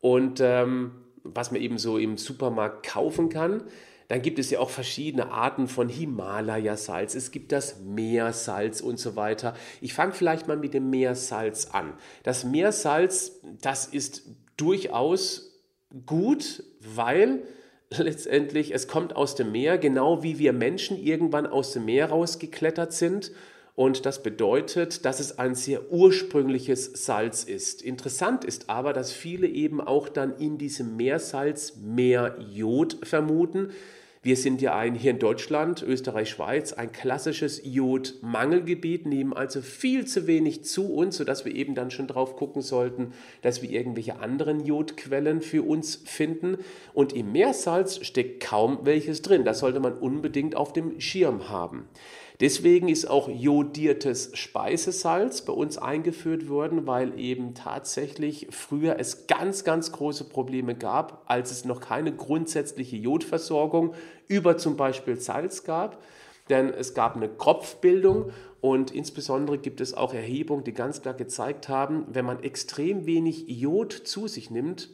und 0.00 0.40
ähm, 0.40 0.92
was 1.34 1.50
man 1.50 1.60
eben 1.60 1.78
so 1.78 1.98
im 1.98 2.16
Supermarkt 2.16 2.86
kaufen 2.86 3.28
kann. 3.28 3.64
Dann 4.08 4.22
gibt 4.22 4.38
es 4.38 4.50
ja 4.50 4.60
auch 4.60 4.70
verschiedene 4.70 5.30
Arten 5.30 5.66
von 5.66 5.88
Himalaya-Salz. 5.88 7.14
Es 7.14 7.32
gibt 7.32 7.50
das 7.50 7.80
Meersalz 7.80 8.80
und 8.80 8.98
so 8.98 9.16
weiter. 9.16 9.54
Ich 9.80 9.94
fange 9.94 10.12
vielleicht 10.12 10.46
mal 10.46 10.56
mit 10.56 10.74
dem 10.74 10.90
Meersalz 10.90 11.68
an. 11.72 11.92
Das 12.22 12.44
Meersalz, 12.44 13.40
das 13.60 13.86
ist 13.86 14.22
durchaus 14.56 15.60
gut, 16.06 16.62
weil 16.80 17.42
letztendlich 17.90 18.72
es 18.72 18.86
kommt 18.86 19.16
aus 19.16 19.34
dem 19.34 19.52
Meer, 19.52 19.78
genau 19.78 20.22
wie 20.22 20.38
wir 20.38 20.52
Menschen 20.52 20.96
irgendwann 20.96 21.46
aus 21.46 21.72
dem 21.72 21.84
Meer 21.84 22.10
rausgeklettert 22.10 22.92
sind 22.92 23.32
und 23.76 24.06
das 24.06 24.22
bedeutet, 24.22 25.04
dass 25.04 25.20
es 25.20 25.38
ein 25.38 25.54
sehr 25.54 25.92
ursprüngliches 25.92 26.92
Salz 27.04 27.44
ist. 27.44 27.82
Interessant 27.82 28.42
ist 28.42 28.70
aber, 28.70 28.94
dass 28.94 29.12
viele 29.12 29.46
eben 29.46 29.82
auch 29.82 30.08
dann 30.08 30.38
in 30.38 30.56
diesem 30.56 30.96
Meersalz 30.96 31.76
mehr 31.76 32.36
Jod 32.50 32.96
vermuten. 33.02 33.70
Wir 34.22 34.36
sind 34.36 34.60
ja 34.60 34.74
ein, 34.74 34.94
hier 34.94 35.12
in 35.12 35.18
Deutschland, 35.18 35.82
Österreich, 35.82 36.30
Schweiz, 36.30 36.72
ein 36.72 36.90
klassisches 36.90 37.60
Jodmangelgebiet, 37.64 39.06
nehmen 39.06 39.34
also 39.34 39.60
viel 39.60 40.06
zu 40.06 40.26
wenig 40.26 40.64
zu 40.64 40.92
uns, 40.92 41.18
sodass 41.18 41.44
wir 41.44 41.54
eben 41.54 41.74
dann 41.76 41.92
schon 41.92 42.08
drauf 42.08 42.34
gucken 42.34 42.62
sollten, 42.62 43.12
dass 43.42 43.62
wir 43.62 43.70
irgendwelche 43.70 44.18
anderen 44.18 44.64
Jodquellen 44.64 45.42
für 45.42 45.62
uns 45.62 45.96
finden. 46.06 46.56
Und 46.94 47.12
im 47.12 47.30
Meersalz 47.30 48.04
steckt 48.04 48.42
kaum 48.42 48.80
welches 48.84 49.22
drin. 49.22 49.44
Das 49.44 49.58
sollte 49.58 49.80
man 49.80 49.92
unbedingt 49.92 50.56
auf 50.56 50.72
dem 50.72 50.98
Schirm 50.98 51.50
haben. 51.50 51.86
Deswegen 52.40 52.88
ist 52.88 53.08
auch 53.08 53.30
jodiertes 53.30 54.30
Speisesalz 54.34 55.42
bei 55.42 55.54
uns 55.54 55.78
eingeführt 55.78 56.48
worden, 56.48 56.86
weil 56.86 57.18
eben 57.18 57.54
tatsächlich 57.54 58.48
früher 58.50 58.98
es 58.98 59.26
ganz, 59.26 59.64
ganz 59.64 59.90
große 59.92 60.24
Probleme 60.24 60.74
gab, 60.74 61.24
als 61.26 61.50
es 61.50 61.64
noch 61.64 61.80
keine 61.80 62.14
grundsätzliche 62.14 62.96
Jodversorgung 62.96 63.94
über 64.28 64.58
zum 64.58 64.76
Beispiel 64.76 65.18
Salz 65.18 65.64
gab. 65.64 66.02
Denn 66.50 66.68
es 66.72 66.92
gab 66.92 67.16
eine 67.16 67.28
Kropfbildung 67.28 68.30
und 68.60 68.90
insbesondere 68.90 69.56
gibt 69.56 69.80
es 69.80 69.94
auch 69.94 70.12
Erhebungen, 70.12 70.62
die 70.62 70.74
ganz 70.74 71.00
klar 71.00 71.14
gezeigt 71.14 71.70
haben, 71.70 72.04
wenn 72.08 72.26
man 72.26 72.42
extrem 72.42 73.06
wenig 73.06 73.48
Jod 73.48 73.92
zu 73.92 74.28
sich 74.28 74.50
nimmt, 74.50 74.90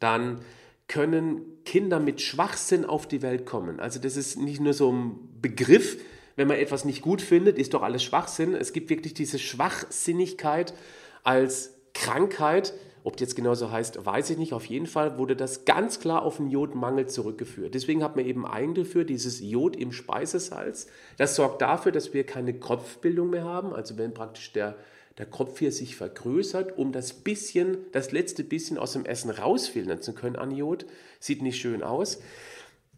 dann 0.00 0.40
können 0.88 1.42
Kinder 1.64 2.00
mit 2.00 2.20
Schwachsinn 2.20 2.84
auf 2.84 3.06
die 3.06 3.22
Welt 3.22 3.46
kommen. 3.46 3.80
Also 3.80 4.00
das 4.00 4.16
ist 4.16 4.38
nicht 4.38 4.60
nur 4.60 4.74
so 4.74 4.92
ein 4.92 5.18
Begriff, 5.40 5.98
wenn 6.36 6.48
man 6.48 6.56
etwas 6.56 6.84
nicht 6.84 7.02
gut 7.02 7.22
findet, 7.22 7.58
ist 7.58 7.74
doch 7.74 7.82
alles 7.82 8.02
Schwachsinn. 8.02 8.54
Es 8.54 8.72
gibt 8.72 8.90
wirklich 8.90 9.14
diese 9.14 9.38
Schwachsinnigkeit 9.38 10.74
als 11.22 11.74
Krankheit. 11.92 12.74
Ob 13.04 13.18
die 13.18 13.24
jetzt 13.24 13.36
genauso 13.36 13.70
heißt, 13.70 14.04
weiß 14.04 14.30
ich 14.30 14.38
nicht. 14.38 14.54
Auf 14.54 14.64
jeden 14.64 14.86
Fall 14.86 15.18
wurde 15.18 15.36
das 15.36 15.66
ganz 15.66 16.00
klar 16.00 16.22
auf 16.22 16.38
den 16.38 16.50
Jodmangel 16.50 17.06
zurückgeführt. 17.06 17.74
Deswegen 17.74 18.02
hat 18.02 18.16
man 18.16 18.24
eben 18.24 18.46
eingeführt 18.46 19.10
dieses 19.10 19.40
Jod 19.40 19.76
im 19.76 19.92
Speisesalz. 19.92 20.86
Das 21.18 21.36
sorgt 21.36 21.60
dafür, 21.60 21.92
dass 21.92 22.14
wir 22.14 22.24
keine 22.24 22.54
Kopfbildung 22.54 23.30
mehr 23.30 23.44
haben. 23.44 23.74
Also 23.74 23.98
wenn 23.98 24.14
praktisch 24.14 24.52
der, 24.54 24.76
der 25.18 25.26
Kopf 25.26 25.58
hier 25.58 25.70
sich 25.70 25.96
vergrößert, 25.96 26.78
um 26.78 26.92
das 26.92 27.12
bisschen, 27.12 27.76
das 27.92 28.10
letzte 28.10 28.42
bisschen 28.42 28.78
aus 28.78 28.94
dem 28.94 29.04
Essen 29.04 29.30
rausfiltern 29.30 30.00
zu 30.00 30.14
können 30.14 30.36
an 30.36 30.50
Jod. 30.50 30.86
Sieht 31.20 31.42
nicht 31.42 31.60
schön 31.60 31.82
aus. 31.82 32.20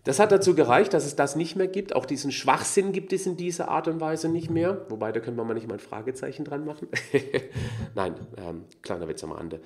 Das 0.06 0.20
hat 0.20 0.30
dazu 0.30 0.54
gereicht, 0.54 0.94
dass 0.94 1.04
es 1.04 1.16
das 1.16 1.34
nicht 1.34 1.56
mehr 1.56 1.66
gibt. 1.66 1.96
Auch 1.96 2.06
diesen 2.06 2.30
Schwachsinn 2.30 2.92
gibt 2.92 3.12
es 3.12 3.26
in 3.26 3.36
dieser 3.36 3.68
Art 3.68 3.88
und 3.88 4.00
Weise 4.00 4.28
nicht 4.28 4.50
mehr. 4.50 4.86
Wobei, 4.88 5.10
da 5.10 5.18
können 5.18 5.36
wir 5.36 5.42
mal 5.42 5.54
nicht 5.54 5.66
mal 5.66 5.75
ein 5.75 5.80
Fragezeichen 5.80 6.44
dran 6.44 6.64
machen. 6.64 6.86
Nein, 7.96 8.14
ähm, 8.38 8.66
kleiner 8.82 9.08
Witz 9.08 9.25
am 9.25 9.32
Rande. 9.32 9.60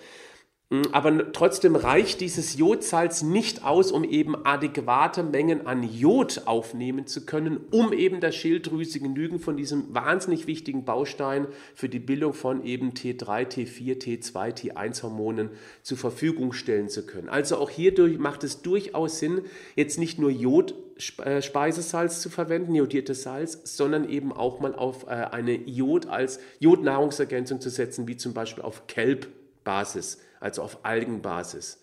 Mm, 0.73 0.83
aber 0.93 1.33
trotzdem 1.33 1.75
reicht 1.75 2.21
dieses 2.21 2.57
Jodsalz 2.57 3.23
nicht 3.23 3.65
aus, 3.65 3.91
um 3.91 4.05
eben 4.05 4.47
adäquate 4.47 5.25
Mengen 5.25 5.67
an 5.67 5.83
Jod 5.83 6.43
aufnehmen 6.47 7.09
zu 7.09 7.27
können, 7.27 7.59
um 7.73 7.93
eben 7.93 8.21
der 8.21 8.31
Schilddrüse 8.31 9.01
genügend 9.01 9.43
von 9.43 9.57
diesem 9.57 9.93
wahnsinnig 9.93 10.47
wichtigen 10.47 10.85
Baustein 10.85 11.49
für 11.75 11.89
die 11.89 11.99
Bildung 11.99 12.35
von 12.35 12.65
eben 12.65 12.93
T3, 12.93 13.49
T4, 13.49 14.01
T2, 14.01 14.73
T1 14.73 15.03
Hormonen 15.03 15.51
zur 15.83 15.99
Verfügung 15.99 16.53
stellen 16.53 16.89
zu 16.89 17.05
können. 17.05 17.29
Also 17.29 17.57
auch 17.57 17.71
hierdurch 17.71 18.19
macht 18.19 18.45
es 18.45 18.63
durchaus 18.63 19.19
Sinn, 19.19 19.43
jetzt 19.75 19.99
nicht 19.99 20.21
nur 20.21 20.31
Jod-Speisesalz 20.31 22.19
äh, 22.19 22.21
zu 22.21 22.31
verwenden, 22.31 22.77
jodiertes 22.77 23.25
Salz, 23.25 23.61
sondern 23.65 24.09
eben 24.09 24.33
auch 24.33 24.61
mal 24.61 24.77
auf 24.77 25.09
äh, 25.09 25.11
eine 25.11 25.57
Jod 25.57 26.07
als 26.07 26.39
Jodnahrungsergänzung 26.61 27.61
zu 27.61 27.71
setzen, 27.71 28.07
wie 28.07 28.17
zum 28.17 28.35
Beispiel 28.35 28.63
auf 28.63 28.87
Kelbbasis 28.87 30.19
also 30.41 30.63
auf 30.63 30.85
Algenbasis. 30.85 31.81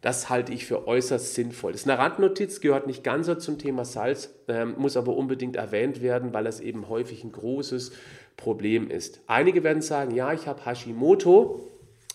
Das 0.00 0.30
halte 0.30 0.52
ich 0.52 0.64
für 0.64 0.86
äußerst 0.86 1.34
sinnvoll. 1.34 1.72
Das 1.72 1.82
ist 1.82 1.88
eine 1.88 1.98
Randnotiz, 1.98 2.60
gehört 2.60 2.86
nicht 2.86 3.02
ganz 3.02 3.26
so 3.26 3.34
zum 3.34 3.58
Thema 3.58 3.84
Salz, 3.84 4.30
ähm, 4.46 4.74
muss 4.78 4.96
aber 4.96 5.16
unbedingt 5.16 5.56
erwähnt 5.56 6.02
werden, 6.02 6.32
weil 6.32 6.46
es 6.46 6.60
eben 6.60 6.88
häufig 6.88 7.24
ein 7.24 7.32
großes 7.32 7.92
Problem 8.36 8.90
ist. 8.90 9.20
Einige 9.26 9.64
werden 9.64 9.82
sagen, 9.82 10.14
ja, 10.14 10.32
ich 10.32 10.46
habe 10.46 10.64
Hashimoto, 10.64 11.68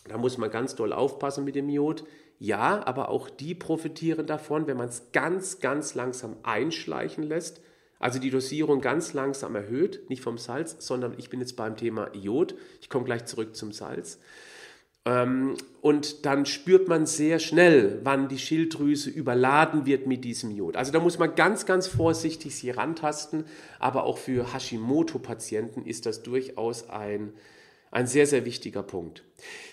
da 0.07 0.17
muss 0.17 0.37
man 0.37 0.49
ganz 0.49 0.75
doll 0.75 0.93
aufpassen 0.93 1.43
mit 1.43 1.55
dem 1.55 1.69
Jod. 1.69 2.05
Ja, 2.39 2.85
aber 2.85 3.09
auch 3.09 3.29
die 3.29 3.53
profitieren 3.53 4.27
davon, 4.27 4.67
wenn 4.67 4.77
man 4.77 4.89
es 4.89 5.11
ganz, 5.11 5.59
ganz 5.59 5.95
langsam 5.95 6.35
einschleichen 6.43 7.23
lässt. 7.23 7.61
Also 7.99 8.19
die 8.19 8.31
Dosierung 8.31 8.81
ganz 8.81 9.13
langsam 9.13 9.55
erhöht, 9.55 10.09
nicht 10.09 10.21
vom 10.21 10.37
Salz, 10.37 10.75
sondern 10.79 11.13
ich 11.17 11.29
bin 11.29 11.39
jetzt 11.39 11.55
beim 11.55 11.77
Thema 11.77 12.09
Jod. 12.13 12.55
Ich 12.81 12.89
komme 12.89 13.05
gleich 13.05 13.25
zurück 13.25 13.55
zum 13.55 13.71
Salz. 13.71 14.19
Ähm, 15.05 15.55
und 15.81 16.25
dann 16.25 16.45
spürt 16.45 16.87
man 16.87 17.05
sehr 17.05 17.39
schnell, 17.39 17.99
wann 18.03 18.29
die 18.29 18.39
Schilddrüse 18.39 19.09
überladen 19.09 19.85
wird 19.85 20.07
mit 20.07 20.23
diesem 20.23 20.51
Jod. 20.51 20.77
Also 20.77 20.93
da 20.93 20.99
muss 20.99 21.19
man 21.19 21.35
ganz, 21.35 21.65
ganz 21.65 21.87
vorsichtig 21.87 22.55
sie 22.55 22.69
rantasten. 22.69 23.45
Aber 23.79 24.05
auch 24.05 24.17
für 24.17 24.53
Hashimoto-Patienten 24.53 25.85
ist 25.85 26.05
das 26.05 26.23
durchaus 26.23 26.89
ein, 26.89 27.33
ein 27.91 28.07
sehr, 28.07 28.27
sehr 28.27 28.45
wichtiger 28.45 28.81
Punkt. 28.81 29.23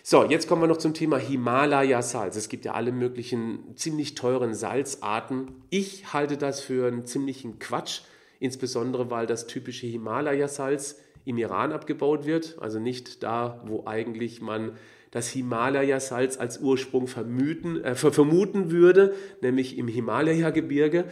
So, 0.03 0.25
jetzt 0.25 0.49
kommen 0.49 0.63
wir 0.63 0.67
noch 0.67 0.79
zum 0.79 0.95
Thema 0.95 1.17
Himalaya-Salz. 1.17 2.35
Es 2.35 2.49
gibt 2.49 2.65
ja 2.65 2.73
alle 2.73 2.91
möglichen 2.91 3.77
ziemlich 3.77 4.17
teuren 4.17 4.53
Salzarten. 4.53 5.63
Ich 5.71 6.13
halte 6.13 6.39
das 6.39 6.61
für 6.61 6.89
einen 6.89 7.07
ziemlichen 7.07 7.61
Quatsch, 7.61 8.01
insbesondere 8.41 9.11
weil 9.11 9.27
das 9.27 9.47
typische 9.47 9.87
Himalaya-Salz 9.87 10.97
im 11.25 11.39
Iran 11.39 11.71
abgebaut 11.73 12.25
wird, 12.25 12.57
also 12.61 12.81
nicht 12.81 13.23
da, 13.23 13.63
wo 13.67 13.87
eigentlich 13.87 14.41
man 14.41 14.73
das 15.11 15.29
Himalaya-Salz 15.29 16.39
als 16.39 16.59
Ursprung 16.59 17.07
vermuten, 17.07 17.83
äh, 17.83 17.95
vermuten 17.95 18.71
würde, 18.71 19.15
nämlich 19.41 19.77
im 19.79 19.89
Himalaya-Gebirge. 19.89 21.07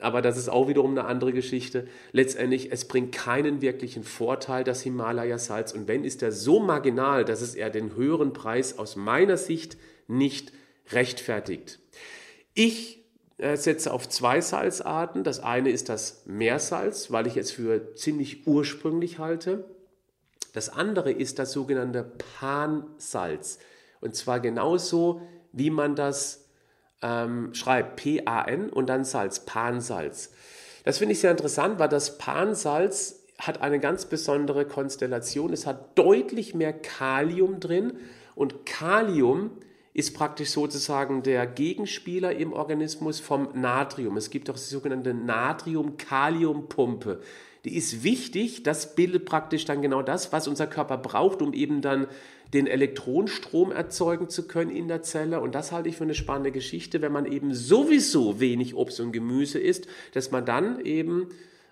Aber 0.00 0.22
das 0.22 0.36
ist 0.36 0.48
auch 0.48 0.68
wiederum 0.68 0.90
eine 0.90 1.04
andere 1.04 1.32
Geschichte. 1.32 1.86
Letztendlich, 2.12 2.72
es 2.72 2.88
bringt 2.88 3.12
keinen 3.12 3.62
wirklichen 3.62 4.02
Vorteil, 4.02 4.64
das 4.64 4.82
Himalaya-Salz. 4.82 5.72
Und 5.72 5.86
wenn, 5.86 6.04
ist 6.04 6.22
er 6.22 6.32
so 6.32 6.58
marginal, 6.58 7.24
dass 7.24 7.40
es 7.40 7.54
eher 7.54 7.70
den 7.70 7.94
höheren 7.94 8.32
Preis 8.32 8.78
aus 8.78 8.96
meiner 8.96 9.36
Sicht 9.36 9.76
nicht 10.08 10.52
rechtfertigt. 10.90 11.78
Ich 12.54 13.04
äh, 13.38 13.56
setze 13.56 13.92
auf 13.92 14.08
zwei 14.08 14.40
Salzarten. 14.40 15.24
Das 15.24 15.40
eine 15.40 15.70
ist 15.70 15.88
das 15.88 16.24
Meersalz, 16.26 17.10
weil 17.10 17.26
ich 17.26 17.36
es 17.36 17.50
für 17.50 17.94
ziemlich 17.94 18.46
ursprünglich 18.46 19.18
halte. 19.18 19.64
Das 20.54 20.70
andere 20.70 21.12
ist 21.12 21.38
das 21.38 21.52
sogenannte 21.52 22.10
Pansalz. 22.38 23.58
Und 24.00 24.14
zwar 24.14 24.40
genauso, 24.40 25.20
wie 25.52 25.68
man 25.68 25.96
das 25.96 26.46
ähm, 27.02 27.52
schreibt, 27.52 27.96
P-A-N 27.96 28.70
und 28.70 28.86
dann 28.86 29.04
Salz, 29.04 29.40
Pansalz. 29.40 30.32
Das 30.84 30.98
finde 30.98 31.12
ich 31.12 31.20
sehr 31.20 31.32
interessant, 31.32 31.78
weil 31.78 31.88
das 31.88 32.18
Pansalz 32.18 33.24
hat 33.38 33.60
eine 33.60 33.80
ganz 33.80 34.06
besondere 34.06 34.64
Konstellation. 34.64 35.52
Es 35.52 35.66
hat 35.66 35.98
deutlich 35.98 36.54
mehr 36.54 36.72
Kalium 36.72 37.60
drin 37.60 37.98
und 38.34 38.64
Kalium 38.64 39.50
ist 39.92 40.16
praktisch 40.16 40.50
sozusagen 40.50 41.22
der 41.22 41.46
Gegenspieler 41.46 42.34
im 42.36 42.52
Organismus 42.52 43.20
vom 43.20 43.50
Natrium. 43.54 44.16
Es 44.16 44.30
gibt 44.30 44.50
auch 44.50 44.54
die 44.54 44.60
sogenannte 44.60 45.14
Natrium-Kalium-Pumpe 45.14 47.20
die 47.64 47.76
ist 47.76 48.04
wichtig. 48.04 48.62
Das 48.62 48.94
bildet 48.94 49.24
praktisch 49.24 49.64
dann 49.64 49.82
genau 49.82 50.02
das, 50.02 50.32
was 50.32 50.48
unser 50.48 50.66
Körper 50.66 50.98
braucht, 50.98 51.40
um 51.40 51.52
eben 51.52 51.80
dann 51.80 52.06
den 52.52 52.66
Elektronenstrom 52.66 53.72
erzeugen 53.72 54.28
zu 54.28 54.46
können 54.46 54.70
in 54.70 54.86
der 54.86 55.02
Zelle. 55.02 55.40
Und 55.40 55.54
das 55.54 55.72
halte 55.72 55.88
ich 55.88 55.96
für 55.96 56.04
eine 56.04 56.14
spannende 56.14 56.52
Geschichte, 56.52 57.02
wenn 57.02 57.12
man 57.12 57.30
eben 57.30 57.54
sowieso 57.54 58.38
wenig 58.38 58.74
Obst 58.74 59.00
und 59.00 59.12
Gemüse 59.12 59.58
isst, 59.58 59.86
dass 60.12 60.30
man 60.30 60.44
dann 60.44 60.80
eben 60.84 61.28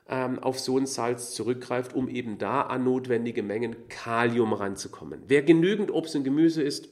ähm, 0.09 0.39
auf 0.39 0.59
so 0.59 0.79
ein 0.79 0.87
Salz 0.87 1.35
zurückgreift, 1.35 1.95
um 1.95 2.09
eben 2.09 2.39
da 2.39 2.63
an 2.63 2.85
notwendige 2.85 3.43
Mengen 3.43 3.77
Kalium 3.89 4.53
ranzukommen. 4.53 5.23
Wer 5.29 5.43
genügend 5.43 5.91
Obst 5.91 6.17
und 6.17 6.25
Gemüse 6.25 6.63
isst, 6.63 6.89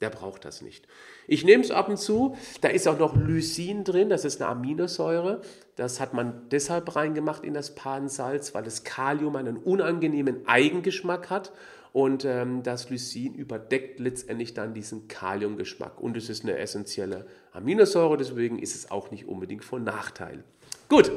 der 0.00 0.10
braucht 0.10 0.44
das 0.44 0.62
nicht. 0.62 0.86
Ich 1.26 1.44
nehme 1.44 1.62
es 1.62 1.70
ab 1.70 1.88
und 1.88 1.98
zu. 1.98 2.36
Da 2.60 2.68
ist 2.68 2.88
auch 2.88 2.98
noch 2.98 3.16
Lysin 3.16 3.84
drin, 3.84 4.08
das 4.08 4.24
ist 4.24 4.40
eine 4.40 4.50
Aminosäure. 4.50 5.40
Das 5.76 6.00
hat 6.00 6.14
man 6.14 6.48
deshalb 6.50 6.94
reingemacht 6.94 7.44
in 7.44 7.54
das 7.54 7.74
Pansalz, 7.74 8.54
weil 8.54 8.64
das 8.64 8.84
Kalium 8.84 9.36
einen 9.36 9.56
unangenehmen 9.56 10.46
Eigengeschmack 10.46 11.30
hat. 11.30 11.52
Und 11.92 12.24
ähm, 12.24 12.62
das 12.62 12.88
Lysin 12.88 13.34
überdeckt 13.34 14.00
letztendlich 14.00 14.54
dann 14.54 14.72
diesen 14.72 15.08
Kaliumgeschmack. 15.08 16.00
Und 16.00 16.16
es 16.16 16.30
ist 16.30 16.42
eine 16.42 16.56
essentielle 16.56 17.26
Aminosäure, 17.52 18.16
deswegen 18.16 18.58
ist 18.58 18.74
es 18.74 18.90
auch 18.90 19.10
nicht 19.10 19.28
unbedingt 19.28 19.62
von 19.62 19.84
Nachteil. 19.84 20.42
Gut, 20.88 21.12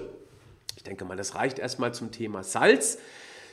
ich 0.75 0.83
denke 0.83 1.05
mal, 1.05 1.15
das 1.15 1.35
reicht 1.35 1.59
erstmal 1.59 1.93
zum 1.93 2.11
Thema 2.11 2.43
Salz. 2.43 2.97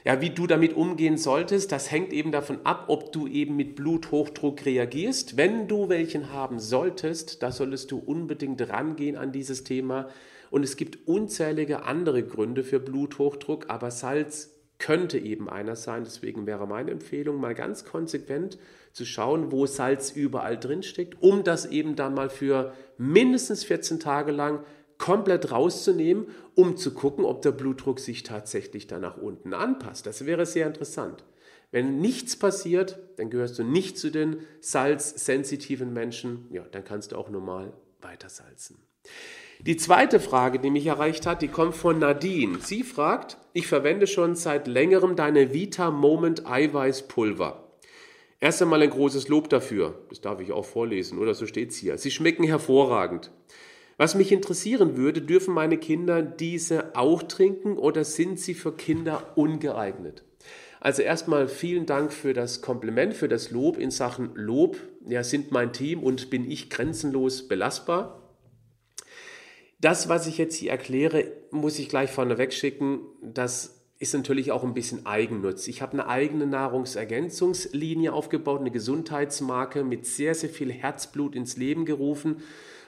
Ja, 0.04 0.20
wie 0.20 0.30
du 0.30 0.48
damit 0.48 0.74
umgehen 0.74 1.16
solltest, 1.16 1.70
das 1.70 1.90
hängt 1.92 2.12
eben 2.12 2.32
davon 2.32 2.58
ab, 2.64 2.86
ob 2.88 3.12
du 3.12 3.28
eben 3.28 3.54
mit 3.54 3.76
Bluthochdruck 3.76 4.66
reagierst. 4.66 5.36
Wenn 5.36 5.68
du 5.68 5.88
welchen 5.88 6.32
haben 6.32 6.58
solltest, 6.58 7.42
da 7.42 7.52
solltest 7.52 7.92
du 7.92 7.98
unbedingt 7.98 8.68
rangehen 8.68 9.16
an 9.16 9.30
dieses 9.30 9.62
Thema. 9.62 10.08
Und 10.50 10.64
es 10.64 10.76
gibt 10.76 11.06
unzählige 11.06 11.84
andere 11.84 12.24
Gründe 12.24 12.64
für 12.64 12.80
Bluthochdruck, 12.80 13.66
aber 13.68 13.92
Salz 13.92 14.50
könnte 14.78 15.18
eben 15.18 15.48
einer 15.48 15.76
sein. 15.76 16.02
Deswegen 16.02 16.46
wäre 16.46 16.66
meine 16.66 16.90
Empfehlung, 16.90 17.40
mal 17.40 17.54
ganz 17.54 17.84
konsequent 17.84 18.58
zu 18.92 19.04
schauen, 19.04 19.52
wo 19.52 19.66
Salz 19.66 20.10
überall 20.10 20.58
drin 20.58 20.82
steckt, 20.82 21.22
um 21.22 21.44
das 21.44 21.66
eben 21.66 21.94
dann 21.94 22.14
mal 22.14 22.28
für 22.28 22.72
mindestens 22.98 23.62
14 23.62 24.00
Tage 24.00 24.32
lang 24.32 24.64
komplett 25.02 25.50
rauszunehmen, 25.50 26.28
um 26.54 26.76
zu 26.76 26.94
gucken, 26.94 27.24
ob 27.24 27.42
der 27.42 27.50
Blutdruck 27.50 27.98
sich 27.98 28.22
tatsächlich 28.22 28.86
da 28.86 29.00
nach 29.00 29.16
unten 29.16 29.52
anpasst. 29.52 30.06
Das 30.06 30.26
wäre 30.26 30.46
sehr 30.46 30.68
interessant. 30.68 31.24
Wenn 31.72 31.98
nichts 31.98 32.36
passiert, 32.36 33.00
dann 33.16 33.28
gehörst 33.28 33.58
du 33.58 33.64
nicht 33.64 33.98
zu 33.98 34.12
den 34.12 34.36
salzsensitiven 34.60 35.92
Menschen. 35.92 36.46
Ja, 36.52 36.62
dann 36.70 36.84
kannst 36.84 37.10
du 37.10 37.16
auch 37.16 37.30
normal 37.30 37.72
weiter 38.00 38.28
salzen. 38.28 38.78
Die 39.58 39.76
zweite 39.76 40.20
Frage, 40.20 40.60
die 40.60 40.70
mich 40.70 40.86
erreicht 40.86 41.26
hat, 41.26 41.42
die 41.42 41.48
kommt 41.48 41.74
von 41.74 41.98
Nadine. 41.98 42.60
Sie 42.60 42.84
fragt, 42.84 43.38
ich 43.54 43.66
verwende 43.66 44.06
schon 44.06 44.36
seit 44.36 44.68
längerem 44.68 45.16
deine 45.16 45.52
Vita 45.52 45.90
Moment 45.90 46.46
Eiweißpulver. 46.46 47.72
Erst 48.38 48.62
einmal 48.62 48.82
ein 48.82 48.90
großes 48.90 49.26
Lob 49.26 49.48
dafür. 49.48 49.98
Das 50.10 50.20
darf 50.20 50.38
ich 50.38 50.52
auch 50.52 50.64
vorlesen, 50.64 51.18
oder 51.18 51.34
so 51.34 51.46
steht 51.48 51.70
es 51.70 51.76
hier. 51.76 51.98
Sie 51.98 52.12
schmecken 52.12 52.44
hervorragend. 52.44 53.32
Was 54.02 54.16
mich 54.16 54.32
interessieren 54.32 54.96
würde, 54.96 55.22
dürfen 55.22 55.54
meine 55.54 55.78
Kinder 55.78 56.22
diese 56.22 56.96
auch 56.96 57.22
trinken 57.22 57.78
oder 57.78 58.02
sind 58.02 58.40
sie 58.40 58.54
für 58.54 58.72
Kinder 58.72 59.34
ungeeignet? 59.36 60.24
Also 60.80 61.02
erstmal 61.02 61.46
vielen 61.46 61.86
Dank 61.86 62.12
für 62.12 62.32
das 62.32 62.62
Kompliment, 62.62 63.14
für 63.14 63.28
das 63.28 63.52
Lob 63.52 63.78
in 63.78 63.92
Sachen 63.92 64.34
Lob. 64.34 64.76
Ja, 65.06 65.22
sind 65.22 65.52
mein 65.52 65.72
Team 65.72 66.02
und 66.02 66.30
bin 66.30 66.50
ich 66.50 66.68
grenzenlos 66.68 67.46
belastbar. 67.46 68.34
Das, 69.80 70.08
was 70.08 70.26
ich 70.26 70.36
jetzt 70.36 70.56
hier 70.56 70.72
erkläre, 70.72 71.30
muss 71.52 71.78
ich 71.78 71.88
gleich 71.88 72.10
vorneweg 72.10 72.52
schicken. 72.52 73.02
Das 73.22 73.84
ist 74.00 74.14
natürlich 74.14 74.50
auch 74.50 74.64
ein 74.64 74.74
bisschen 74.74 75.06
Eigennutz. 75.06 75.68
Ich 75.68 75.80
habe 75.80 75.92
eine 75.92 76.08
eigene 76.08 76.48
Nahrungsergänzungslinie 76.48 78.12
aufgebaut, 78.12 78.62
eine 78.62 78.72
Gesundheitsmarke 78.72 79.84
mit 79.84 80.06
sehr, 80.06 80.34
sehr 80.34 80.50
viel 80.50 80.72
Herzblut 80.72 81.36
ins 81.36 81.56
Leben 81.56 81.84
gerufen. 81.84 82.42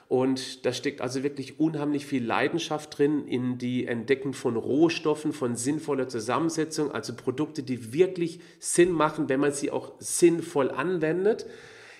Und 0.07 0.65
da 0.65 0.73
steckt 0.73 1.01
also 1.01 1.23
wirklich 1.23 1.59
unheimlich 1.59 2.05
viel 2.05 2.23
Leidenschaft 2.23 2.97
drin 2.97 3.27
in 3.27 3.57
die 3.57 3.87
Entdeckung 3.87 4.33
von 4.33 4.55
Rohstoffen, 4.55 5.33
von 5.33 5.55
sinnvoller 5.55 6.07
Zusammensetzung, 6.07 6.91
also 6.91 7.15
Produkte, 7.15 7.63
die 7.63 7.91
wirklich 7.91 8.39
Sinn 8.59 8.91
machen, 8.91 9.29
wenn 9.29 9.39
man 9.39 9.51
sie 9.51 9.71
auch 9.71 9.93
sinnvoll 9.99 10.69
anwendet. 10.69 11.47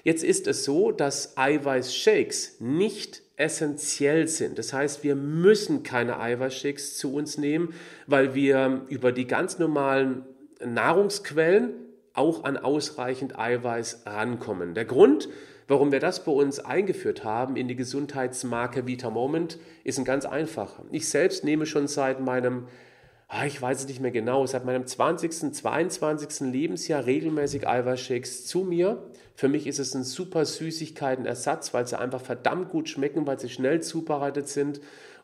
Jetzt 0.03 0.23
ist 0.23 0.45
es 0.45 0.63
so, 0.63 0.91
dass 0.91 1.35
Eiweißshakes 1.35 2.57
nicht 2.59 3.23
essentiell 3.37 4.27
sind. 4.27 4.59
Das 4.59 4.71
heißt, 4.71 5.03
wir 5.03 5.15
müssen 5.15 5.81
keine 5.81 6.19
Eiweißshakes 6.19 6.97
zu 6.97 7.13
uns 7.15 7.39
nehmen, 7.39 7.73
weil 8.05 8.35
wir 8.35 8.85
über 8.87 9.11
die 9.11 9.25
ganz 9.25 9.57
normalen 9.57 10.25
Nahrungsquellen 10.63 11.73
auch 12.13 12.43
an 12.43 12.57
ausreichend 12.57 13.37
Eiweiß 13.37 14.03
rankommen. 14.05 14.75
Der 14.75 14.85
Grund, 14.85 15.27
warum 15.67 15.91
wir 15.91 15.99
das 15.99 16.23
bei 16.23 16.31
uns 16.31 16.59
eingeführt 16.59 17.23
haben 17.23 17.55
in 17.55 17.67
die 17.67 17.75
Gesundheitsmarke 17.75 18.87
Vita 18.87 19.09
Moment, 19.09 19.57
ist 19.83 19.97
ein 19.97 20.05
ganz 20.05 20.25
einfacher. 20.25 20.83
Ich 20.91 21.09
selbst 21.09 21.43
nehme 21.43 21.65
schon 21.65 21.87
seit 21.87 22.19
meinem 22.19 22.67
ah, 23.27 23.45
ich 23.45 23.61
weiß 23.61 23.81
es 23.81 23.87
nicht 23.87 24.01
mehr 24.01 24.11
genau, 24.11 24.45
seit 24.45 24.65
meinem 24.65 24.85
20., 24.85 25.53
22. 25.53 26.51
Lebensjahr 26.51 27.05
regelmäßig 27.05 27.67
Eiweißshakes 27.67 28.45
zu 28.45 28.63
mir. 28.63 29.03
Für 29.35 29.47
mich 29.47 29.67
ist 29.67 29.79
es 29.79 29.93
ein 29.93 30.03
super 30.03 30.45
Süßigkeitenersatz, 30.45 31.73
weil 31.73 31.87
sie 31.87 31.99
einfach 31.99 32.21
verdammt 32.21 32.69
gut 32.69 32.89
schmecken, 32.89 33.27
weil 33.27 33.39
sie 33.39 33.49
schnell 33.49 33.81
zubereitet 33.81 34.47
sind 34.47 34.79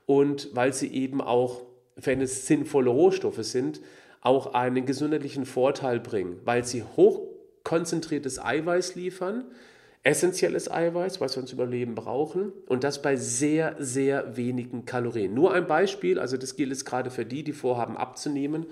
und 0.06 0.50
weil 0.54 0.74
sie 0.74 0.92
eben 0.94 1.22
auch, 1.22 1.62
wenn 1.96 2.22
es 2.22 2.48
sinnvolle 2.48 2.90
Rohstoffe 2.90 3.44
sind, 3.44 3.82
auch 4.22 4.54
einen 4.54 4.86
gesundheitlichen 4.86 5.46
Vorteil 5.46 6.00
bringen, 6.00 6.40
weil 6.44 6.64
sie 6.64 6.84
hochkonzentriertes 6.84 8.44
Eiweiß 8.44 8.96
liefern, 8.96 9.46
essentielles 10.04 10.70
Eiweiß, 10.70 11.22
was 11.22 11.36
wir 11.36 11.44
uns 11.44 11.54
Überleben 11.54 11.94
brauchen 11.94 12.52
und 12.68 12.84
das 12.84 13.02
bei 13.02 13.16
sehr, 13.16 13.76
sehr 13.78 14.36
wenigen 14.36 14.86
Kalorien. 14.86 15.34
Nur 15.34 15.54
ein 15.54 15.68
Beispiel, 15.68 16.20
also 16.20 16.38
das 16.38 16.56
gilt 16.56 16.72
es 16.72 16.86
gerade 16.86 17.12
für 17.12 17.26
die, 17.26 17.44
die 17.44 17.54
vorhaben 17.54 17.98
abzunehmen, 17.98 18.66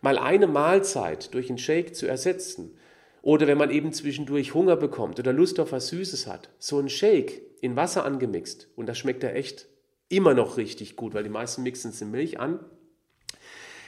mal 0.00 0.18
eine 0.18 0.46
Mahlzeit 0.46 1.34
durch 1.34 1.48
einen 1.48 1.58
Shake 1.58 1.96
zu 1.96 2.06
ersetzen 2.06 2.76
oder 3.22 3.48
wenn 3.48 3.58
man 3.58 3.70
eben 3.70 3.92
zwischendurch 3.92 4.54
Hunger 4.54 4.76
bekommt 4.76 5.18
oder 5.18 5.32
Lust 5.32 5.58
auf 5.58 5.72
was 5.72 5.88
Süßes 5.88 6.28
hat, 6.28 6.50
so 6.58 6.78
ein 6.78 6.88
Shake 6.88 7.42
in 7.60 7.74
Wasser 7.74 8.04
angemixt 8.04 8.68
und 8.76 8.86
das 8.86 8.98
schmeckt 8.98 9.24
ja 9.24 9.30
echt 9.30 9.66
immer 10.08 10.34
noch 10.34 10.56
richtig 10.56 10.94
gut, 10.94 11.14
weil 11.14 11.24
die 11.24 11.30
meisten 11.30 11.64
mixen 11.64 11.90
es 11.90 12.00
in 12.00 12.12
Milch 12.12 12.38
an, 12.38 12.60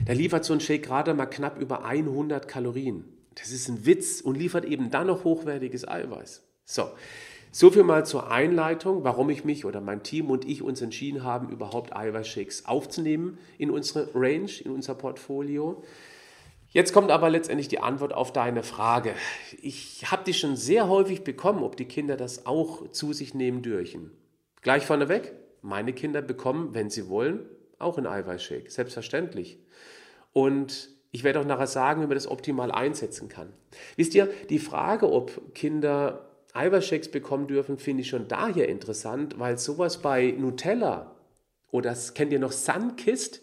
da 0.04 0.12
liefert 0.12 0.44
so 0.44 0.52
ein 0.52 0.60
Shake 0.60 0.84
gerade 0.84 1.14
mal 1.14 1.26
knapp 1.26 1.60
über 1.60 1.84
100 1.84 2.48
Kalorien. 2.48 3.04
Das 3.34 3.50
ist 3.52 3.68
ein 3.68 3.86
Witz 3.86 4.20
und 4.20 4.36
liefert 4.36 4.64
eben 4.64 4.90
dann 4.90 5.06
noch 5.06 5.24
hochwertiges 5.24 5.86
Eiweiß. 5.86 6.47
So, 6.70 6.90
so 7.50 7.70
viel 7.70 7.82
mal 7.82 8.04
zur 8.04 8.30
Einleitung, 8.30 9.02
warum 9.02 9.30
ich 9.30 9.42
mich 9.42 9.64
oder 9.64 9.80
mein 9.80 10.02
Team 10.02 10.30
und 10.30 10.46
ich 10.46 10.62
uns 10.62 10.82
entschieden 10.82 11.24
haben, 11.24 11.48
überhaupt 11.48 11.96
Eiweißshakes 11.96 12.66
aufzunehmen 12.66 13.38
in 13.56 13.70
unsere 13.70 14.10
Range, 14.14 14.50
in 14.62 14.72
unser 14.72 14.94
Portfolio. 14.94 15.82
Jetzt 16.68 16.92
kommt 16.92 17.10
aber 17.10 17.30
letztendlich 17.30 17.68
die 17.68 17.80
Antwort 17.80 18.12
auf 18.12 18.34
deine 18.34 18.62
Frage. 18.62 19.14
Ich 19.62 20.10
habe 20.10 20.24
die 20.24 20.34
schon 20.34 20.56
sehr 20.56 20.88
häufig 20.88 21.24
bekommen, 21.24 21.62
ob 21.62 21.78
die 21.78 21.86
Kinder 21.86 22.18
das 22.18 22.44
auch 22.44 22.90
zu 22.90 23.14
sich 23.14 23.32
nehmen 23.32 23.62
dürfen. 23.62 24.10
Gleich 24.60 24.84
vorneweg, 24.84 25.32
meine 25.62 25.94
Kinder 25.94 26.20
bekommen, 26.20 26.74
wenn 26.74 26.90
sie 26.90 27.08
wollen, 27.08 27.46
auch 27.78 27.96
einen 27.96 28.06
Eiweißshake, 28.06 28.70
selbstverständlich. 28.70 29.58
Und 30.34 30.90
ich 31.12 31.24
werde 31.24 31.40
auch 31.40 31.46
nachher 31.46 31.66
sagen, 31.66 32.02
wie 32.02 32.06
man 32.06 32.14
das 32.14 32.30
optimal 32.30 32.70
einsetzen 32.70 33.30
kann. 33.30 33.54
Wisst 33.96 34.14
ihr, 34.14 34.28
die 34.50 34.58
Frage, 34.58 35.10
ob 35.10 35.54
Kinder 35.54 36.27
Eiweißshakes 36.58 37.10
bekommen 37.10 37.46
dürfen, 37.46 37.78
finde 37.78 38.02
ich 38.02 38.08
schon 38.08 38.28
daher 38.28 38.68
interessant, 38.68 39.38
weil 39.38 39.58
sowas 39.58 40.02
bei 40.02 40.34
Nutella 40.36 41.14
oder 41.70 41.96
kennt 42.14 42.32
ihr 42.32 42.38
noch 42.38 42.52
Sunkist, 42.52 43.42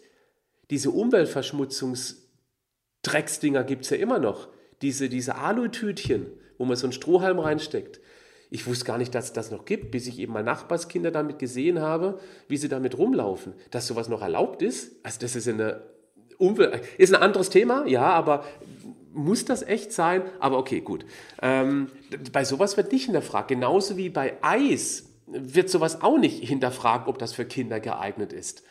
diese 0.70 0.90
Umweltverschmutzungsdrecksdinger 0.90 3.64
gibt 3.64 3.84
es 3.84 3.90
ja 3.90 3.96
immer 3.96 4.18
noch. 4.18 4.48
Diese, 4.82 5.08
diese 5.08 5.36
Alutütchen, 5.36 6.26
wo 6.58 6.64
man 6.64 6.76
so 6.76 6.86
einen 6.86 6.92
Strohhalm 6.92 7.38
reinsteckt. 7.38 8.00
Ich 8.50 8.66
wusste 8.66 8.84
gar 8.84 8.98
nicht, 8.98 9.14
dass 9.14 9.26
es 9.26 9.32
das 9.32 9.50
noch 9.50 9.64
gibt, 9.64 9.90
bis 9.90 10.06
ich 10.06 10.18
eben 10.18 10.32
mal 10.32 10.42
Nachbarskinder 10.42 11.10
damit 11.10 11.38
gesehen 11.38 11.80
habe, 11.80 12.18
wie 12.48 12.56
sie 12.56 12.68
damit 12.68 12.98
rumlaufen. 12.98 13.54
Dass 13.70 13.86
sowas 13.86 14.08
noch 14.08 14.22
erlaubt 14.22 14.62
ist, 14.62 14.96
also 15.02 15.20
das 15.20 15.36
ist 15.36 15.48
eine 15.48 15.82
Umwelt, 16.38 16.82
ist 16.98 17.14
ein 17.14 17.22
anderes 17.22 17.50
Thema, 17.50 17.86
ja, 17.86 18.02
aber 18.02 18.44
muss 19.16 19.44
das 19.44 19.62
echt 19.62 19.92
sein? 19.92 20.22
Aber 20.38 20.58
okay, 20.58 20.80
gut. 20.80 21.04
Ähm, 21.42 21.90
bei 22.32 22.44
sowas 22.44 22.76
wird 22.76 22.92
nicht 22.92 23.06
hinterfragt. 23.06 23.48
Genauso 23.48 23.96
wie 23.96 24.10
bei 24.10 24.36
Eis 24.42 25.10
wird 25.26 25.70
sowas 25.70 26.02
auch 26.02 26.18
nicht 26.18 26.42
hinterfragt, 26.44 27.08
ob 27.08 27.18
das 27.18 27.32
für 27.32 27.44
Kinder 27.44 27.80
geeignet 27.80 28.32
ist. 28.32 28.62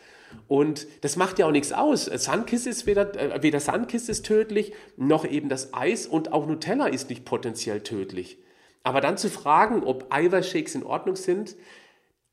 Und 0.48 0.88
das 1.02 1.16
macht 1.16 1.40
ja 1.40 1.48
auch 1.48 1.52
nichts 1.52 1.72
aus. 1.72 2.06
Sandkiss 2.06 2.66
ist 2.66 2.86
weder, 2.86 3.16
äh, 3.16 3.42
weder 3.42 3.60
Sandkiss 3.60 4.10
ist 4.10 4.26
tödlich, 4.26 4.74
noch 4.98 5.26
eben 5.26 5.50
das 5.50 5.74
Eis 5.74 6.08
und 6.08 6.34
auch 6.34 6.48
Nutella 6.48 6.88
ist 6.88 7.10
nicht 7.10 7.26
potenziell 7.26 7.82
tödlich. 7.82 8.38
Aber 8.84 9.02
dann 9.02 9.18
zu 9.18 9.30
fragen, 9.30 9.84
ob 9.84 10.14
Eiweißshakes 10.14 10.76
in 10.76 10.84
Ordnung 10.84 11.16
sind, 11.16 11.56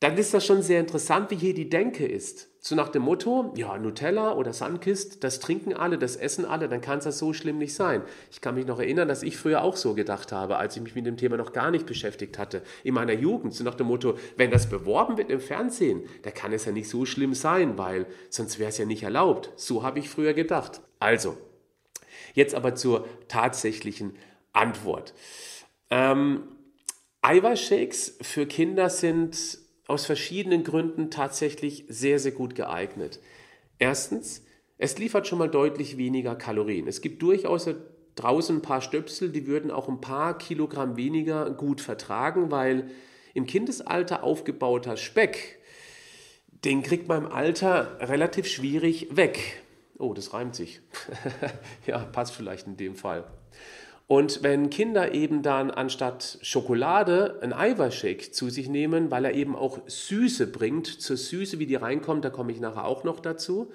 dann 0.00 0.19
ist 0.19 0.35
das 0.35 0.45
schon 0.45 0.62
sehr 0.62 0.81
interessant, 0.81 1.31
wie 1.31 1.37
hier 1.37 1.54
die 1.54 1.71
Denke 1.71 2.07
ist. 2.07 2.49
So 2.64 2.76
nach 2.76 2.90
dem 2.90 3.02
Motto, 3.02 3.52
ja, 3.57 3.76
Nutella 3.76 4.35
oder 4.35 4.52
Sunkist, 4.52 5.25
das 5.25 5.40
trinken 5.40 5.75
alle, 5.75 5.99
das 5.99 6.14
essen 6.14 6.45
alle, 6.45 6.69
dann 6.69 6.81
kann 6.81 6.99
es 6.99 7.04
das 7.04 7.19
so 7.19 7.33
schlimm 7.33 7.59
nicht 7.59 7.75
sein. 7.75 8.02
Ich 8.31 8.40
kann 8.40 8.54
mich 8.54 8.66
noch 8.66 8.78
erinnern, 8.78 9.09
dass 9.09 9.25
ich 9.25 9.37
früher 9.37 9.62
auch 9.62 9.75
so 9.75 9.95
gedacht 9.95 10.31
habe, 10.31 10.59
als 10.59 10.76
ich 10.76 10.83
mich 10.83 10.95
mit 10.95 11.04
dem 11.04 11.16
Thema 11.16 11.37
noch 11.37 11.52
gar 11.52 11.73
nicht 11.73 11.87
beschäftigt 11.87 12.38
hatte. 12.38 12.62
In 12.85 12.95
meiner 12.95 13.14
Jugend, 13.14 13.52
so 13.52 13.65
nach 13.65 13.75
dem 13.75 13.89
Motto, 13.89 14.17
wenn 14.37 14.52
das 14.52 14.69
beworben 14.69 15.17
wird 15.17 15.28
im 15.28 15.41
Fernsehen, 15.41 16.04
da 16.23 16.30
kann 16.30 16.52
es 16.52 16.65
ja 16.65 16.71
nicht 16.71 16.89
so 16.89 17.04
schlimm 17.04 17.34
sein, 17.34 17.78
weil 17.78 18.06
sonst 18.30 18.60
wäre 18.60 18.69
es 18.69 18.78
ja 18.78 18.84
nicht 18.84 19.02
erlaubt. 19.02 19.50
So 19.56 19.82
habe 19.82 19.99
ich 19.99 20.08
früher 20.08 20.32
gedacht. 20.32 20.82
Also, 21.00 21.37
jetzt 22.34 22.54
aber 22.54 22.76
zur 22.76 23.08
tatsächlichen 23.26 24.17
Antwort. 24.52 25.15
Ähm, 25.91 26.45
Eiweißshakes 27.23 28.19
für 28.23 28.47
Kinder 28.47 28.89
sind 28.89 29.62
aus 29.86 30.06
verschiedenen 30.06 30.64
Gründen 30.64 31.10
tatsächlich 31.10 31.84
sehr, 31.88 32.18
sehr 32.18 32.32
gut 32.32 32.54
geeignet. 32.54 33.21
Erstens, 33.78 34.45
es 34.78 34.99
liefert 34.99 35.26
schon 35.26 35.38
mal 35.38 35.50
deutlich 35.50 35.97
weniger 35.97 36.34
Kalorien. 36.34 36.88
Es 36.88 37.00
gibt 37.00 37.23
durchaus 37.23 37.68
draußen 38.14 38.56
ein 38.56 38.62
paar 38.62 38.80
Stöpsel, 38.80 39.30
die 39.30 39.47
würden 39.47 39.71
auch 39.71 39.88
ein 39.88 40.00
paar 40.00 40.38
Kilogramm 40.38 40.97
weniger 40.97 41.50
gut 41.50 41.80
vertragen, 41.80 42.50
weil 42.50 42.90
im 43.34 43.47
Kindesalter 43.47 44.23
aufgebauter 44.23 44.97
Speck, 44.97 45.58
den 46.64 46.82
kriegt 46.82 47.08
man 47.08 47.25
im 47.25 47.32
Alter 47.32 47.99
relativ 48.00 48.47
schwierig 48.47 49.16
weg. 49.16 49.62
Oh, 49.99 50.14
das 50.14 50.32
reimt 50.32 50.54
sich. 50.54 50.80
ja, 51.86 51.99
passt 51.99 52.34
vielleicht 52.34 52.66
in 52.66 52.76
dem 52.76 52.97
Fall. 52.97 53.25
Und 54.13 54.43
wenn 54.43 54.69
Kinder 54.69 55.15
eben 55.15 55.41
dann 55.41 55.71
anstatt 55.71 56.37
Schokolade 56.43 57.39
einen 57.41 57.55
Eiweißshake 57.55 58.31
zu 58.31 58.51
sich 58.51 58.69
nehmen, 58.69 59.11
weil 59.11 59.25
er 59.25 59.33
eben 59.33 59.57
auch 59.57 59.79
Süße 59.87 60.49
bringt, 60.49 60.87
zur 60.87 61.17
Süße, 61.17 61.59
wie 61.59 61.65
die 61.65 61.77
reinkommt, 61.77 62.23
da 62.23 62.29
komme 62.29 62.53
ich 62.53 62.61
nachher 62.61 62.85
auch 62.85 63.05
noch 63.05 63.21
dazu, 63.21 63.73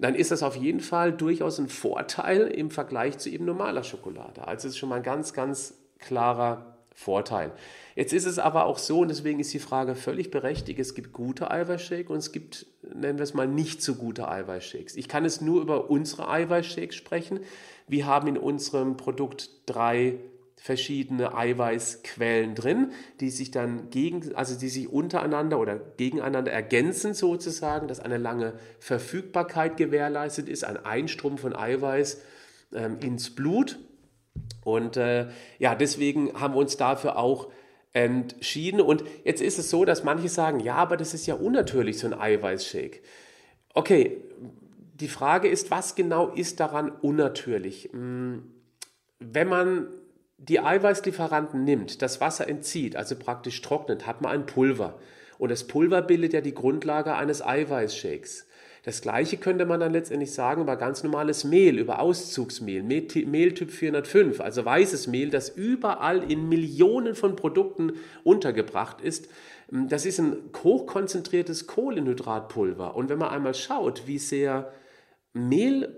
dann 0.00 0.16
ist 0.16 0.32
das 0.32 0.42
auf 0.42 0.56
jeden 0.56 0.80
Fall 0.80 1.12
durchaus 1.12 1.60
ein 1.60 1.68
Vorteil 1.68 2.48
im 2.48 2.72
Vergleich 2.72 3.18
zu 3.18 3.30
eben 3.30 3.44
normaler 3.44 3.84
Schokolade. 3.84 4.48
Also 4.48 4.66
es 4.66 4.74
ist 4.74 4.78
schon 4.78 4.88
mal 4.88 4.96
ein 4.96 5.04
ganz, 5.04 5.32
ganz 5.32 5.74
klarer 6.00 6.76
Vorteil. 6.92 7.52
Jetzt 7.98 8.12
ist 8.12 8.26
es 8.26 8.38
aber 8.38 8.66
auch 8.66 8.78
so, 8.78 9.00
und 9.00 9.08
deswegen 9.08 9.40
ist 9.40 9.52
die 9.52 9.58
Frage 9.58 9.96
völlig 9.96 10.30
berechtigt, 10.30 10.78
es 10.78 10.94
gibt 10.94 11.12
gute 11.12 11.50
Eiweißshakes 11.50 12.10
und 12.10 12.18
es 12.18 12.30
gibt, 12.30 12.66
nennen 12.94 13.18
wir 13.18 13.24
es 13.24 13.34
mal, 13.34 13.48
nicht 13.48 13.82
so 13.82 13.96
gute 13.96 14.28
Eiweißshakes. 14.28 14.94
Ich 14.94 15.08
kann 15.08 15.24
es 15.24 15.40
nur 15.40 15.60
über 15.60 15.90
unsere 15.90 16.28
Eiweißshakes 16.28 16.94
sprechen. 16.94 17.40
Wir 17.88 18.06
haben 18.06 18.28
in 18.28 18.38
unserem 18.38 18.96
Produkt 18.96 19.50
drei 19.66 20.14
verschiedene 20.54 21.34
Eiweißquellen 21.34 22.54
drin, 22.54 22.92
die 23.18 23.30
sich 23.30 23.50
dann 23.50 23.90
gegen, 23.90 24.32
also 24.36 24.56
die 24.56 24.68
sich 24.68 24.88
untereinander 24.88 25.58
oder 25.58 25.80
gegeneinander 25.96 26.52
ergänzen 26.52 27.14
sozusagen, 27.14 27.88
dass 27.88 27.98
eine 27.98 28.18
lange 28.18 28.52
Verfügbarkeit 28.78 29.76
gewährleistet 29.76 30.48
ist, 30.48 30.62
ein 30.62 30.76
Einstrom 30.76 31.36
von 31.36 31.52
Eiweiß 31.52 32.22
ähm, 32.74 32.98
ins 33.00 33.34
Blut. 33.34 33.80
Und 34.62 34.96
äh, 34.96 35.30
ja, 35.58 35.74
deswegen 35.74 36.40
haben 36.40 36.54
wir 36.54 36.58
uns 36.58 36.76
dafür 36.76 37.18
auch 37.18 37.48
entschieden. 38.04 38.80
Und 38.80 39.04
jetzt 39.24 39.42
ist 39.42 39.58
es 39.58 39.70
so, 39.70 39.84
dass 39.84 40.04
manche 40.04 40.28
sagen, 40.28 40.60
ja, 40.60 40.76
aber 40.76 40.96
das 40.96 41.14
ist 41.14 41.26
ja 41.26 41.34
unnatürlich, 41.34 41.98
so 41.98 42.06
ein 42.06 42.18
Eiweißshake. 42.18 43.00
Okay, 43.74 44.18
die 44.94 45.08
Frage 45.08 45.48
ist, 45.48 45.70
was 45.70 45.94
genau 45.94 46.28
ist 46.28 46.60
daran 46.60 46.90
unnatürlich? 46.90 47.90
Hm, 47.92 48.50
wenn 49.20 49.48
man 49.48 49.88
die 50.38 50.60
Eiweißlieferanten 50.60 51.64
nimmt, 51.64 52.02
das 52.02 52.20
Wasser 52.20 52.48
entzieht, 52.48 52.96
also 52.96 53.16
praktisch 53.16 53.60
trocknet, 53.60 54.06
hat 54.06 54.22
man 54.22 54.32
ein 54.32 54.46
Pulver. 54.46 54.98
Und 55.38 55.50
das 55.50 55.66
Pulver 55.66 56.02
bildet 56.02 56.32
ja 56.32 56.40
die 56.40 56.54
Grundlage 56.54 57.14
eines 57.14 57.44
Eiweißshakes. 57.44 58.47
Das 58.88 59.02
gleiche 59.02 59.36
könnte 59.36 59.66
man 59.66 59.80
dann 59.80 59.92
letztendlich 59.92 60.32
sagen 60.32 60.62
über 60.62 60.74
ganz 60.76 61.02
normales 61.02 61.44
Mehl, 61.44 61.78
über 61.78 61.98
Auszugsmehl, 61.98 62.82
Mehltyp 62.82 63.70
405, 63.70 64.40
also 64.40 64.64
weißes 64.64 65.08
Mehl, 65.08 65.28
das 65.28 65.50
überall 65.50 66.22
in 66.32 66.48
Millionen 66.48 67.14
von 67.14 67.36
Produkten 67.36 67.92
untergebracht 68.24 69.02
ist. 69.02 69.28
Das 69.70 70.06
ist 70.06 70.18
ein 70.18 70.38
hochkonzentriertes 70.62 71.66
Kohlenhydratpulver. 71.66 72.96
Und 72.96 73.10
wenn 73.10 73.18
man 73.18 73.28
einmal 73.28 73.52
schaut, 73.52 74.06
wie 74.06 74.16
sehr 74.16 74.72
Mehl 75.34 75.94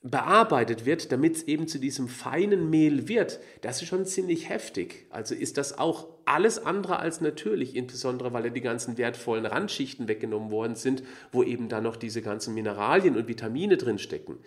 bearbeitet 0.00 0.86
wird, 0.86 1.12
damit 1.12 1.36
es 1.36 1.42
eben 1.42 1.68
zu 1.68 1.78
diesem 1.78 2.08
feinen 2.08 2.70
Mehl 2.70 3.06
wird, 3.06 3.38
das 3.60 3.82
ist 3.82 3.88
schon 3.88 4.06
ziemlich 4.06 4.48
heftig. 4.48 5.08
Also 5.10 5.34
ist 5.34 5.58
das 5.58 5.78
auch 5.78 6.08
alles 6.26 6.64
andere 6.64 6.98
als 6.98 7.20
natürlich, 7.20 7.76
insbesondere 7.76 8.32
weil 8.32 8.44
ja 8.44 8.50
die 8.50 8.60
ganzen 8.60 8.98
wertvollen 8.98 9.46
Randschichten 9.46 10.08
weggenommen 10.08 10.50
worden 10.50 10.76
sind, 10.76 11.02
wo 11.32 11.42
eben 11.42 11.68
dann 11.68 11.84
noch 11.84 11.96
diese 11.96 12.22
ganzen 12.22 12.54
Mineralien 12.54 13.16
und 13.16 13.28
Vitamine 13.28 13.76
drin 13.76 13.98
stecken. 13.98 14.38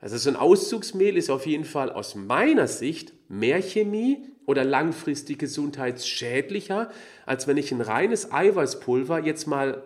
Also 0.00 0.16
so 0.16 0.30
ein 0.30 0.36
Auszugsmehl 0.36 1.16
ist 1.16 1.30
auf 1.30 1.46
jeden 1.46 1.64
Fall 1.64 1.90
aus 1.90 2.14
meiner 2.14 2.66
Sicht 2.66 3.12
mehr 3.28 3.62
Chemie 3.62 4.26
oder 4.46 4.64
langfristig 4.64 5.38
gesundheitsschädlicher, 5.38 6.90
als 7.24 7.46
wenn 7.46 7.56
ich 7.56 7.70
ein 7.72 7.80
reines 7.80 8.32
Eiweißpulver 8.32 9.20
jetzt 9.20 9.46
mal 9.46 9.82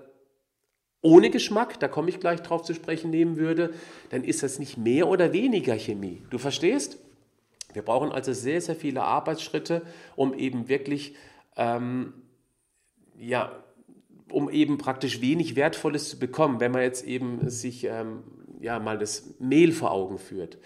ohne 1.03 1.31
Geschmack, 1.31 1.79
da 1.79 1.89
komme 1.89 2.09
ich 2.09 2.19
gleich 2.19 2.43
drauf 2.43 2.63
zu 2.63 2.75
sprechen, 2.75 3.11
nehmen 3.11 3.37
würde, 3.37 3.75
dann 4.11 4.25
ist 4.25 4.43
das 4.43 4.59
nicht 4.59 4.77
mehr 4.77 5.07
oder 5.07 5.33
weniger 5.33 5.75
Chemie. 5.79 6.23
Du 6.31 6.39
verstehst? 6.39 6.99
Wir 7.75 7.83
brauchen 7.83 8.11
also 8.11 8.33
sehr, 8.33 8.61
sehr 8.63 8.75
viele 8.75 9.03
Arbeitsschritte, 9.03 9.83
um 10.17 10.33
eben 10.33 10.69
wirklich, 10.69 11.15
ähm, 11.57 12.13
ja, 13.19 13.65
um 14.31 14.51
eben 14.51 14.79
praktisch 14.79 15.21
wenig 15.21 15.57
Wertvolles 15.57 16.11
zu 16.11 16.19
bekommen, 16.19 16.61
wenn 16.61 16.73
man 16.73 16.83
jetzt 16.83 17.05
eben 17.05 17.49
sich 17.49 17.85
ähm, 17.85 18.25
ja 18.61 18.79
mal 18.79 18.99
das 18.99 19.35
Mehl 19.39 19.73
vor 19.73 19.93
Augen 19.93 20.19
führt. 20.19 20.59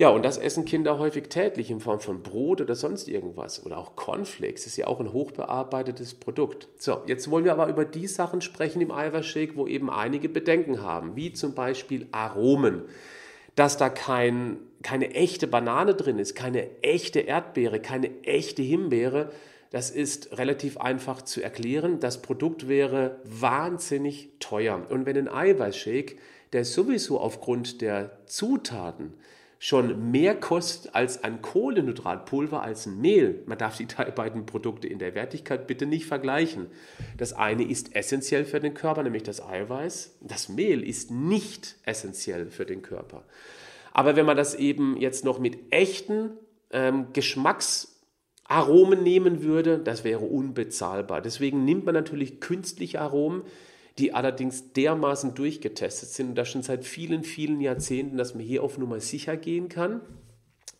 Ja, 0.00 0.10
und 0.10 0.24
das 0.24 0.38
essen 0.38 0.64
Kinder 0.64 1.00
häufig 1.00 1.28
täglich 1.28 1.72
in 1.72 1.80
Form 1.80 1.98
von 1.98 2.22
Brot 2.22 2.60
oder 2.60 2.76
sonst 2.76 3.08
irgendwas. 3.08 3.66
Oder 3.66 3.78
auch 3.78 3.96
Cornflakes 3.96 4.64
ist 4.64 4.76
ja 4.76 4.86
auch 4.86 5.00
ein 5.00 5.12
hochbearbeitetes 5.12 6.14
Produkt. 6.14 6.68
So, 6.78 7.02
jetzt 7.06 7.28
wollen 7.32 7.44
wir 7.44 7.50
aber 7.50 7.66
über 7.66 7.84
die 7.84 8.06
Sachen 8.06 8.40
sprechen 8.40 8.80
im 8.80 8.92
Eiweißshake, 8.92 9.56
wo 9.56 9.66
eben 9.66 9.90
einige 9.90 10.28
Bedenken 10.28 10.82
haben, 10.82 11.16
wie 11.16 11.32
zum 11.32 11.54
Beispiel 11.54 12.06
Aromen. 12.12 12.82
Dass 13.56 13.76
da 13.76 13.88
kein, 13.88 14.58
keine 14.84 15.14
echte 15.14 15.48
Banane 15.48 15.96
drin 15.96 16.20
ist, 16.20 16.36
keine 16.36 16.80
echte 16.80 17.18
Erdbeere, 17.18 17.80
keine 17.80 18.22
echte 18.22 18.62
Himbeere, 18.62 19.32
das 19.70 19.90
ist 19.90 20.38
relativ 20.38 20.78
einfach 20.78 21.22
zu 21.22 21.42
erklären. 21.42 22.00
Das 22.00 22.22
Produkt 22.22 22.68
wäre 22.68 23.20
wahnsinnig 23.24 24.30
teuer. 24.40 24.86
Und 24.88 25.06
wenn 25.06 25.16
ein 25.16 25.28
Eiweißshake, 25.28 26.16
der 26.52 26.64
sowieso 26.64 27.20
aufgrund 27.20 27.80
der 27.82 28.18
Zutaten 28.26 29.14
schon 29.58 30.12
mehr 30.12 30.36
kostet 30.36 30.94
als 30.94 31.24
ein 31.24 31.42
Kohlenhydratpulver, 31.42 32.62
als 32.62 32.86
ein 32.86 33.00
Mehl. 33.00 33.42
Man 33.46 33.58
darf 33.58 33.76
die 33.76 33.86
beiden 34.14 34.46
Produkte 34.46 34.86
in 34.86 34.98
der 34.98 35.14
Wertigkeit 35.14 35.66
bitte 35.66 35.84
nicht 35.84 36.06
vergleichen. 36.06 36.66
Das 37.16 37.32
eine 37.32 37.68
ist 37.68 37.94
essentiell 37.94 38.44
für 38.44 38.60
den 38.60 38.74
Körper, 38.74 39.02
nämlich 39.02 39.24
das 39.24 39.44
Eiweiß. 39.44 40.18
Das 40.20 40.48
Mehl 40.48 40.82
ist 40.82 41.10
nicht 41.10 41.76
essentiell 41.84 42.50
für 42.50 42.66
den 42.66 42.82
Körper. 42.82 43.24
Aber 43.92 44.14
wenn 44.14 44.26
man 44.26 44.36
das 44.36 44.54
eben 44.54 44.96
jetzt 44.96 45.24
noch 45.24 45.40
mit 45.40 45.72
echten 45.72 46.30
ähm, 46.70 47.08
Geschmacksaromen 48.48 49.02
nehmen 49.02 49.42
würde, 49.42 49.78
das 49.78 50.04
wäre 50.04 50.24
unbezahlbar. 50.24 51.20
Deswegen 51.20 51.64
nimmt 51.64 51.84
man 51.84 51.94
natürlich 51.94 52.40
künstliche 52.40 53.00
Aromen, 53.00 53.42
die 53.98 54.14
allerdings 54.14 54.72
dermaßen 54.72 55.34
durchgetestet 55.34 56.08
sind 56.08 56.30
und 56.30 56.34
das 56.34 56.48
schon 56.48 56.62
seit 56.62 56.84
vielen, 56.84 57.24
vielen 57.24 57.60
Jahrzehnten, 57.60 58.16
dass 58.16 58.34
man 58.34 58.42
hier 58.42 58.62
auf 58.62 58.78
Nummer 58.78 59.00
sicher 59.00 59.36
gehen 59.36 59.68
kann. 59.68 60.00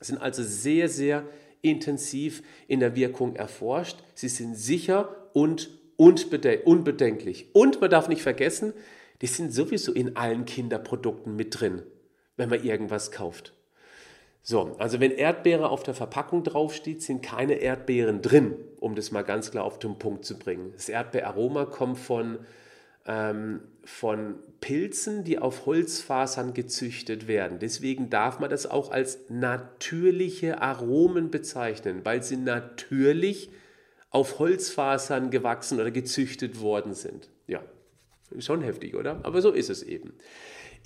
Sind 0.00 0.22
also 0.22 0.42
sehr, 0.42 0.88
sehr 0.88 1.24
intensiv 1.60 2.42
in 2.68 2.80
der 2.80 2.94
Wirkung 2.96 3.36
erforscht. 3.36 3.98
Sie 4.14 4.28
sind 4.28 4.56
sicher 4.56 5.14
und 5.34 5.70
unbedenklich. 5.96 7.54
Und 7.54 7.80
man 7.80 7.90
darf 7.90 8.08
nicht 8.08 8.22
vergessen, 8.22 8.72
die 9.20 9.26
sind 9.26 9.52
sowieso 9.52 9.92
in 9.92 10.16
allen 10.16 10.44
Kinderprodukten 10.44 11.34
mit 11.34 11.60
drin, 11.60 11.82
wenn 12.36 12.48
man 12.48 12.62
irgendwas 12.62 13.10
kauft. 13.10 13.52
So, 14.50 14.74
also 14.78 14.98
wenn 14.98 15.10
Erdbeere 15.10 15.68
auf 15.68 15.82
der 15.82 15.92
Verpackung 15.92 16.42
draufsteht, 16.42 17.02
sind 17.02 17.22
keine 17.22 17.56
Erdbeeren 17.56 18.22
drin, 18.22 18.54
um 18.80 18.94
das 18.94 19.10
mal 19.10 19.20
ganz 19.20 19.50
klar 19.50 19.62
auf 19.62 19.78
den 19.78 19.98
Punkt 19.98 20.24
zu 20.24 20.38
bringen. 20.38 20.72
Das 20.72 20.88
Erdbeeraroma 20.88 21.66
kommt 21.66 21.98
von 21.98 22.38
ähm, 23.04 23.60
von 23.84 24.36
Pilzen, 24.62 25.22
die 25.22 25.38
auf 25.38 25.66
Holzfasern 25.66 26.54
gezüchtet 26.54 27.28
werden. 27.28 27.58
Deswegen 27.58 28.08
darf 28.08 28.40
man 28.40 28.48
das 28.48 28.64
auch 28.64 28.90
als 28.90 29.18
natürliche 29.28 30.62
Aromen 30.62 31.30
bezeichnen, 31.30 32.00
weil 32.04 32.22
sie 32.22 32.38
natürlich 32.38 33.50
auf 34.08 34.38
Holzfasern 34.38 35.28
gewachsen 35.30 35.78
oder 35.78 35.90
gezüchtet 35.90 36.62
worden 36.62 36.94
sind. 36.94 37.28
Ja, 37.48 37.60
schon 38.38 38.62
heftig, 38.62 38.94
oder? 38.94 39.20
Aber 39.24 39.42
so 39.42 39.50
ist 39.50 39.68
es 39.68 39.82
eben. 39.82 40.14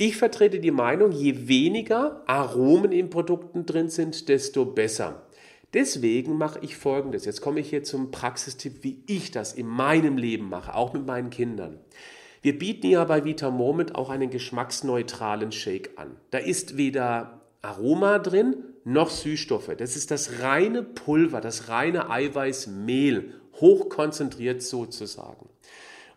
Ich 0.04 0.16
vertrete 0.16 0.58
die 0.58 0.72
Meinung, 0.72 1.12
je 1.12 1.46
weniger 1.46 2.24
Aromen 2.26 2.90
in 2.90 3.08
Produkten 3.08 3.66
drin 3.66 3.88
sind, 3.88 4.28
desto 4.28 4.64
besser. 4.64 5.22
Deswegen 5.74 6.36
mache 6.36 6.58
ich 6.60 6.76
folgendes. 6.76 7.24
Jetzt 7.24 7.40
komme 7.40 7.60
ich 7.60 7.70
hier 7.70 7.84
zum 7.84 8.10
Praxistipp, 8.10 8.82
wie 8.82 9.04
ich 9.06 9.30
das 9.30 9.52
in 9.52 9.68
meinem 9.68 10.16
Leben 10.16 10.48
mache, 10.48 10.74
auch 10.74 10.92
mit 10.92 11.06
meinen 11.06 11.30
Kindern. 11.30 11.78
Wir 12.40 12.58
bieten 12.58 12.88
ja 12.88 13.04
bei 13.04 13.24
Vita 13.24 13.52
Moment 13.52 13.94
auch 13.94 14.10
einen 14.10 14.28
geschmacksneutralen 14.28 15.52
Shake 15.52 15.90
an. 15.94 16.16
Da 16.32 16.38
ist 16.38 16.76
weder 16.76 17.40
Aroma 17.62 18.18
drin 18.18 18.56
noch 18.82 19.08
Süßstoffe. 19.08 19.70
Das 19.78 19.94
ist 19.94 20.10
das 20.10 20.40
reine 20.40 20.82
Pulver, 20.82 21.40
das 21.40 21.68
reine 21.68 22.10
Eiweißmehl, 22.10 23.34
hochkonzentriert 23.60 24.62
sozusagen. 24.62 25.51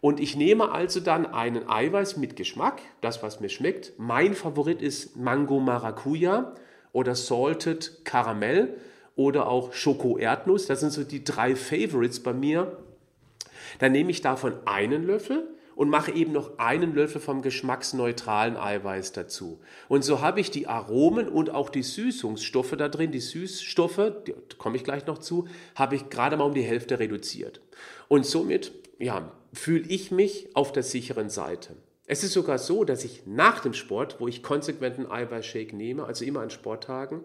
Und 0.06 0.20
ich 0.20 0.36
nehme 0.36 0.72
also 0.72 1.00
dann 1.00 1.26
einen 1.26 1.68
Eiweiß 1.68 2.18
mit 2.18 2.36
Geschmack, 2.36 2.80
das 3.02 3.24
was 3.24 3.40
mir 3.40 3.50
schmeckt. 3.50 3.94
Mein 3.98 4.36
Favorit 4.36 4.80
ist 4.80 5.18
Mango 5.18 5.60
Maracuja 5.60 6.54
oder 6.92 7.16
Salted 7.16 8.06
Caramel 8.06 8.78
oder 9.16 9.48
auch 9.48 9.74
Schoko 9.74 10.20
Erdnuss. 10.20 10.68
Das 10.68 10.82
sind 10.82 10.92
so 10.92 11.04
die 11.04 11.24
drei 11.24 11.56
Favorites 11.56 12.20
bei 12.20 12.34
mir. 12.34 12.78
Dann 13.80 13.94
nehme 13.94 14.12
ich 14.12 14.22
davon 14.22 14.54
einen 14.66 15.08
Löffel 15.08 15.48
und 15.76 15.90
mache 15.90 16.12
eben 16.12 16.34
noch 16.34 16.60
einen 16.60 16.94
Löffel 16.94 17.20
vom 17.20 17.42
geschmacksneutralen 17.42 18.58
Eiweiß 18.58 19.12
dazu. 19.14 19.60
Und 19.88 20.04
so 20.04 20.22
habe 20.22 20.40
ich 20.40 20.52
die 20.52 20.68
Aromen 20.68 21.28
und 21.28 21.50
auch 21.50 21.70
die 21.70 21.82
Süßungsstoffe 21.82 22.76
da 22.78 22.90
drin, 22.90 23.10
die 23.12 23.20
Süßstoffe, 23.20 23.98
da 23.98 24.14
komme 24.60 24.78
ich 24.78 24.84
gleich 24.84 25.08
noch 25.08 25.18
zu, 25.18 25.48
habe 25.74 25.96
ich 25.96 26.12
gerade 26.12 26.38
mal 26.38 26.44
um 26.44 26.54
die 26.54 26.62
Hälfte 26.62 27.00
reduziert. 27.00 27.60
Und 28.08 28.28
somit, 28.28 28.72
ja, 29.00 29.32
fühle 29.56 29.88
ich 29.88 30.12
mich 30.12 30.50
auf 30.56 30.72
der 30.72 30.84
sicheren 30.84 31.30
Seite. 31.30 31.76
Es 32.08 32.24
ist 32.24 32.34
sogar 32.34 32.60
so, 32.60 32.84
dass 32.84 33.04
ich 33.04 33.24
nach 33.26 33.62
dem 33.62 33.74
Sport, 33.74 34.18
wo 34.20 34.28
ich 34.28 34.44
konsequent 34.44 34.98
einen 34.98 35.10
Eiweißshake 35.10 35.76
nehme, 35.76 36.06
also 36.06 36.24
immer 36.24 36.42
an 36.42 36.52
Sporttagen, 36.52 37.22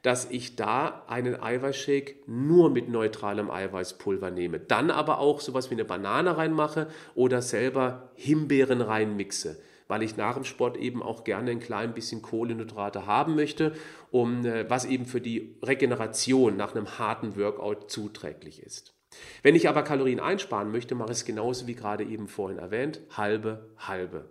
dass 0.00 0.30
ich 0.30 0.56
da 0.56 1.04
einen 1.06 1.40
Eiweißshake 1.40 2.16
nur 2.26 2.70
mit 2.70 2.88
neutralem 2.88 3.50
Eiweißpulver 3.50 4.30
nehme. 4.30 4.58
Dann 4.58 4.90
aber 4.90 5.18
auch 5.18 5.40
sowas 5.40 5.70
wie 5.70 5.74
eine 5.74 5.84
Banane 5.84 6.36
reinmache 6.36 6.88
oder 7.14 7.42
selber 7.42 8.10
Himbeeren 8.14 8.80
reinmixe 8.80 9.58
weil 9.92 10.02
ich 10.02 10.16
nach 10.16 10.36
dem 10.36 10.44
Sport 10.44 10.78
eben 10.78 11.02
auch 11.02 11.22
gerne 11.22 11.50
ein 11.50 11.60
klein 11.60 11.92
bisschen 11.92 12.22
Kohlenhydrate 12.22 13.04
haben 13.04 13.34
möchte, 13.34 13.74
um, 14.10 14.42
äh, 14.46 14.64
was 14.70 14.86
eben 14.86 15.04
für 15.04 15.20
die 15.20 15.58
Regeneration 15.62 16.56
nach 16.56 16.74
einem 16.74 16.98
harten 16.98 17.36
Workout 17.36 17.90
zuträglich 17.90 18.62
ist. 18.62 18.94
Wenn 19.42 19.54
ich 19.54 19.68
aber 19.68 19.82
Kalorien 19.82 20.20
einsparen 20.20 20.70
möchte, 20.70 20.94
mache 20.94 21.12
ich 21.12 21.18
es 21.18 21.24
genauso 21.24 21.66
wie 21.66 21.74
gerade 21.74 22.04
eben 22.04 22.28
vorhin 22.28 22.58
erwähnt, 22.58 23.00
halbe, 23.16 23.70
halbe. 23.78 24.26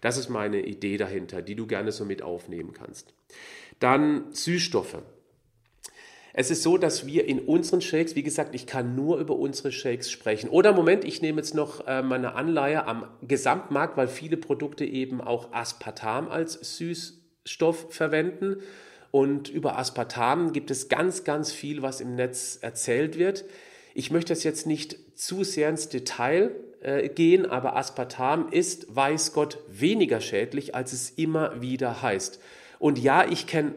Das 0.00 0.16
ist 0.16 0.28
meine 0.28 0.64
Idee 0.64 0.96
dahinter, 0.96 1.42
die 1.42 1.54
du 1.54 1.66
gerne 1.66 1.92
so 1.92 2.04
mit 2.04 2.22
aufnehmen 2.22 2.72
kannst. 2.72 3.14
Dann 3.80 4.32
Süßstoffe. 4.32 5.02
Es 6.34 6.50
ist 6.50 6.62
so, 6.62 6.78
dass 6.78 7.06
wir 7.06 7.26
in 7.26 7.40
unseren 7.40 7.82
Shakes, 7.82 8.16
wie 8.16 8.22
gesagt, 8.22 8.54
ich 8.54 8.66
kann 8.66 8.94
nur 8.94 9.18
über 9.18 9.36
unsere 9.36 9.70
Shakes 9.70 10.10
sprechen. 10.10 10.48
Oder 10.48 10.72
Moment, 10.72 11.04
ich 11.04 11.20
nehme 11.20 11.38
jetzt 11.38 11.54
noch 11.54 11.86
äh, 11.86 12.02
meine 12.02 12.34
Anleihe 12.34 12.86
am 12.86 13.06
Gesamtmarkt, 13.20 13.98
weil 13.98 14.08
viele 14.08 14.38
Produkte 14.38 14.86
eben 14.86 15.20
auch 15.20 15.52
Aspartam 15.52 16.28
als 16.28 16.54
Süßstoff 16.78 17.92
verwenden. 17.92 18.62
Und 19.10 19.50
über 19.50 19.78
Aspartam 19.78 20.54
gibt 20.54 20.70
es 20.70 20.88
ganz, 20.88 21.24
ganz 21.24 21.52
viel, 21.52 21.82
was 21.82 22.00
im 22.00 22.14
Netz 22.14 22.58
erzählt 22.62 23.18
wird. 23.18 23.44
Ich 23.94 24.10
möchte 24.10 24.32
das 24.32 24.44
jetzt 24.44 24.66
nicht 24.66 24.96
zu 25.14 25.44
sehr 25.44 25.68
ins 25.68 25.88
Detail 25.88 26.50
äh, 26.80 27.08
gehen, 27.08 27.46
aber 27.46 27.76
Aspartam 27.76 28.48
ist, 28.50 28.94
weiß 28.94 29.32
Gott, 29.32 29.58
weniger 29.68 30.20
schädlich, 30.20 30.74
als 30.74 30.92
es 30.92 31.10
immer 31.10 31.60
wieder 31.60 32.02
heißt. 32.02 32.40
Und 32.78 32.98
ja, 32.98 33.28
ich 33.28 33.46
kenne 33.46 33.74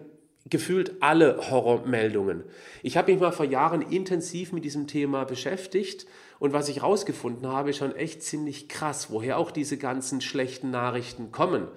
gefühlt 0.49 1.01
alle 1.01 1.49
Horrormeldungen. 1.49 2.43
Ich 2.83 2.97
habe 2.97 3.11
mich 3.11 3.19
mal 3.19 3.31
vor 3.31 3.45
Jahren 3.45 3.81
intensiv 3.81 4.53
mit 4.53 4.63
diesem 4.63 4.87
Thema 4.87 5.23
beschäftigt 5.23 6.05
und 6.39 6.53
was 6.53 6.69
ich 6.69 6.77
herausgefunden 6.77 7.47
habe, 7.47 7.71
ist 7.71 7.77
schon 7.77 7.95
echt 7.95 8.21
ziemlich 8.21 8.67
krass, 8.67 9.09
woher 9.09 9.37
auch 9.37 9.51
diese 9.51 9.77
ganzen 9.77 10.21
schlechten 10.21 10.69
Nachrichten 10.69 11.31
kommen. 11.31 11.67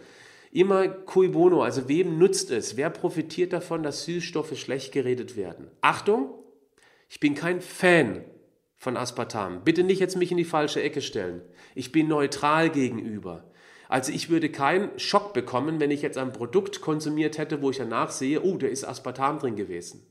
Immer 0.50 0.88
cui 0.88 1.28
bono, 1.28 1.62
also 1.62 1.88
wem 1.88 2.18
nutzt 2.18 2.50
es? 2.50 2.76
Wer 2.76 2.90
profitiert 2.90 3.52
davon, 3.52 3.82
dass 3.82 4.04
Süßstoffe 4.04 4.58
schlecht 4.58 4.92
geredet 4.92 5.36
werden? 5.36 5.70
Achtung, 5.80 6.30
ich 7.08 7.20
bin 7.20 7.34
kein 7.34 7.60
Fan 7.60 8.24
von 8.76 8.96
Aspartam. 8.96 9.64
Bitte 9.64 9.82
nicht 9.82 10.00
jetzt 10.00 10.16
mich 10.16 10.30
in 10.30 10.36
die 10.36 10.44
falsche 10.44 10.82
Ecke 10.82 11.02
stellen. 11.02 11.42
Ich 11.74 11.92
bin 11.92 12.08
neutral 12.08 12.70
gegenüber. 12.70 13.44
Also 13.88 14.12
ich 14.12 14.28
würde 14.28 14.50
keinen 14.50 14.96
Schock 14.98 15.32
bekommen, 15.32 15.80
wenn 15.80 15.90
ich 15.90 16.02
jetzt 16.02 16.18
ein 16.18 16.32
Produkt 16.32 16.80
konsumiert 16.80 17.38
hätte, 17.38 17.62
wo 17.62 17.70
ich 17.70 17.78
danach 17.78 18.10
sehe, 18.10 18.42
oh, 18.42 18.56
da 18.58 18.66
ist 18.66 18.84
Aspartam 18.84 19.38
drin 19.38 19.56
gewesen. 19.56 20.06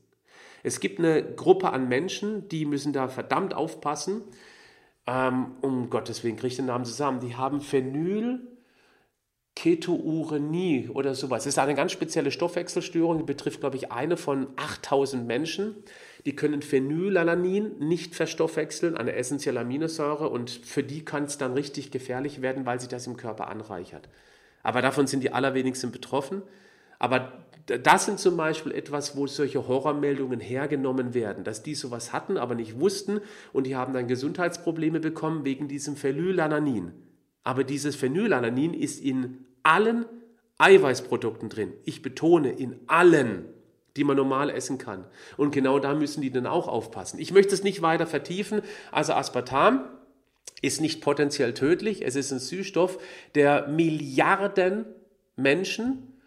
Es 0.62 0.80
gibt 0.80 0.98
eine 0.98 1.22
Gruppe 1.22 1.72
an 1.72 1.88
Menschen, 1.88 2.48
die 2.48 2.64
müssen 2.64 2.92
da 2.92 3.08
verdammt 3.08 3.54
aufpassen. 3.54 4.22
Ähm, 5.06 5.52
um 5.60 5.88
Gottes 5.88 6.24
Willen 6.24 6.36
kriege 6.36 6.48
ich 6.48 6.56
den 6.56 6.66
Namen 6.66 6.84
zusammen. 6.84 7.20
Die 7.20 7.36
haben 7.36 7.60
Phenyl 7.60 8.40
Ketourenie 9.54 10.88
oder 10.92 11.16
sowas. 11.16 11.42
Das 11.42 11.54
ist 11.54 11.58
eine 11.58 11.74
ganz 11.74 11.90
spezielle 11.90 12.30
Stoffwechselstörung, 12.30 13.18
die 13.18 13.24
betrifft, 13.24 13.58
glaube 13.58 13.76
ich, 13.76 13.90
eine 13.90 14.16
von 14.16 14.46
8000 14.54 15.26
Menschen. 15.26 15.82
Die 16.26 16.36
können 16.36 16.62
Phenylalanin 16.62 17.78
nicht 17.78 18.14
verstoffwechseln, 18.14 18.96
eine 18.96 19.14
essentielle 19.14 19.60
Aminosäure, 19.60 20.28
und 20.28 20.50
für 20.50 20.82
die 20.82 21.04
kann 21.04 21.24
es 21.24 21.38
dann 21.38 21.52
richtig 21.54 21.90
gefährlich 21.90 22.42
werden, 22.42 22.66
weil 22.66 22.80
sich 22.80 22.88
das 22.88 23.06
im 23.06 23.16
Körper 23.16 23.48
anreichert. 23.48 24.08
Aber 24.62 24.82
davon 24.82 25.06
sind 25.06 25.22
die 25.22 25.32
allerwenigsten 25.32 25.92
betroffen. 25.92 26.42
Aber 26.98 27.32
das 27.66 28.06
sind 28.06 28.18
zum 28.18 28.36
Beispiel 28.36 28.72
etwas, 28.72 29.16
wo 29.16 29.26
solche 29.26 29.68
Horrormeldungen 29.68 30.40
hergenommen 30.40 31.14
werden, 31.14 31.44
dass 31.44 31.62
die 31.62 31.74
sowas 31.74 32.12
hatten, 32.12 32.36
aber 32.36 32.54
nicht 32.54 32.80
wussten 32.80 33.20
und 33.52 33.66
die 33.66 33.76
haben 33.76 33.92
dann 33.92 34.08
Gesundheitsprobleme 34.08 35.00
bekommen 35.00 35.44
wegen 35.44 35.68
diesem 35.68 35.96
Phenylalanin. 35.96 36.92
Aber 37.44 37.64
dieses 37.64 37.94
Phenylalanin 37.94 38.74
ist 38.74 39.00
in 39.00 39.46
allen 39.62 40.06
Eiweißprodukten 40.58 41.50
drin. 41.50 41.72
Ich 41.84 42.02
betone, 42.02 42.50
in 42.50 42.76
allen, 42.88 43.44
die 43.98 44.04
man 44.04 44.16
normal 44.16 44.48
essen 44.48 44.78
kann. 44.78 45.04
Und 45.36 45.50
genau 45.50 45.80
da 45.80 45.94
müssen 45.94 46.22
die 46.22 46.30
dann 46.30 46.46
auch 46.46 46.68
aufpassen. 46.68 47.18
Ich 47.18 47.32
möchte 47.32 47.52
es 47.52 47.64
nicht 47.64 47.82
weiter 47.82 48.06
vertiefen. 48.06 48.62
Also 48.92 49.12
Aspartam 49.12 49.88
ist 50.62 50.80
nicht 50.80 51.00
potenziell 51.00 51.52
tödlich. 51.52 52.04
Es 52.04 52.14
ist 52.14 52.32
ein 52.32 52.38
Süßstoff, 52.38 52.98
der 53.34 53.66
Milliarden 53.66 54.86
Menschen 55.34 56.20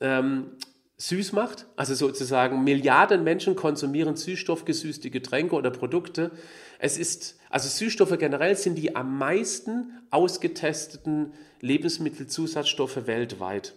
ähm, 0.00 0.50
süß 0.96 1.32
macht. 1.32 1.66
Also 1.76 1.94
sozusagen 1.94 2.64
Milliarden 2.64 3.22
Menschen 3.22 3.56
konsumieren 3.56 4.16
süßstoffgesüßte 4.16 5.10
Getränke 5.10 5.54
oder 5.54 5.70
Produkte. 5.70 6.32
Es 6.80 6.98
ist, 6.98 7.38
also 7.50 7.68
Süßstoffe 7.68 8.18
generell 8.18 8.56
sind 8.56 8.76
die 8.76 8.96
am 8.96 9.16
meisten 9.16 9.92
ausgetesteten 10.10 11.32
Lebensmittelzusatzstoffe 11.60 13.06
weltweit. 13.06 13.74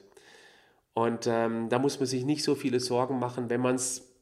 Und 0.95 1.27
ähm, 1.27 1.69
da 1.69 1.77
muss 1.77 1.99
man 1.99 2.07
sich 2.07 2.25
nicht 2.25 2.43
so 2.43 2.55
viele 2.55 2.79
Sorgen 2.79 3.19
machen, 3.19 3.49
wenn 3.49 3.61
man 3.61 3.75
es 3.75 4.15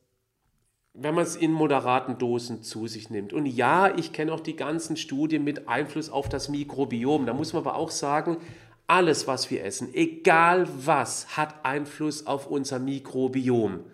wenn 0.96 1.16
man 1.16 1.24
es 1.24 1.36
in 1.36 1.52
moderaten 1.52 2.20
Dosen 2.20 2.62
zu 2.62 2.86
sich 2.86 3.10
nimmt. 3.10 3.34
Und 3.34 3.48
ja, 3.48 3.96
ich 3.98 4.14
kenne 4.14 4.32
auch 4.32 4.40
die 4.40 4.56
ganzen 4.56 4.96
Studien 4.96 5.44
mit 5.44 5.68
Einfluss 5.68 6.12
auf 6.12 6.30
das 6.30 6.50
Mikrobiom. 6.50 7.26
Da 7.26 7.34
muss 7.34 7.54
man 7.54 7.64
aber 7.64 7.76
auch 7.76 7.90
sagen, 7.90 8.38
alles, 8.86 9.28
was 9.28 9.50
wir 9.50 9.64
essen, 9.66 9.92
egal 9.94 10.68
was, 10.86 11.36
hat 11.36 11.66
Einfluss 11.66 12.28
auf 12.28 12.46
unser 12.46 12.78
Mikrobiom. 12.78 13.86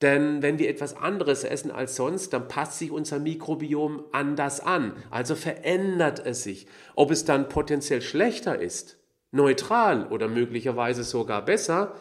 Denn 0.00 0.42
wenn 0.42 0.60
wir 0.60 0.68
etwas 0.68 0.96
anderes 0.96 1.42
essen 1.42 1.72
als 1.72 1.96
sonst, 1.96 2.32
dann 2.32 2.46
passt 2.46 2.78
sich 2.78 2.92
unser 2.92 3.18
Mikrobiom 3.18 4.04
anders 4.12 4.60
an. 4.60 4.92
Also 5.10 5.34
verändert 5.34 6.24
es 6.24 6.44
sich. 6.44 6.68
Ob 6.94 7.10
es 7.10 7.24
dann 7.24 7.48
potenziell 7.48 8.00
schlechter 8.00 8.60
ist, 8.60 8.98
neutral 9.30 10.08
oder 10.08 10.28
möglicherweise 10.28 11.04
sogar 11.04 11.44
besser, 11.44 11.94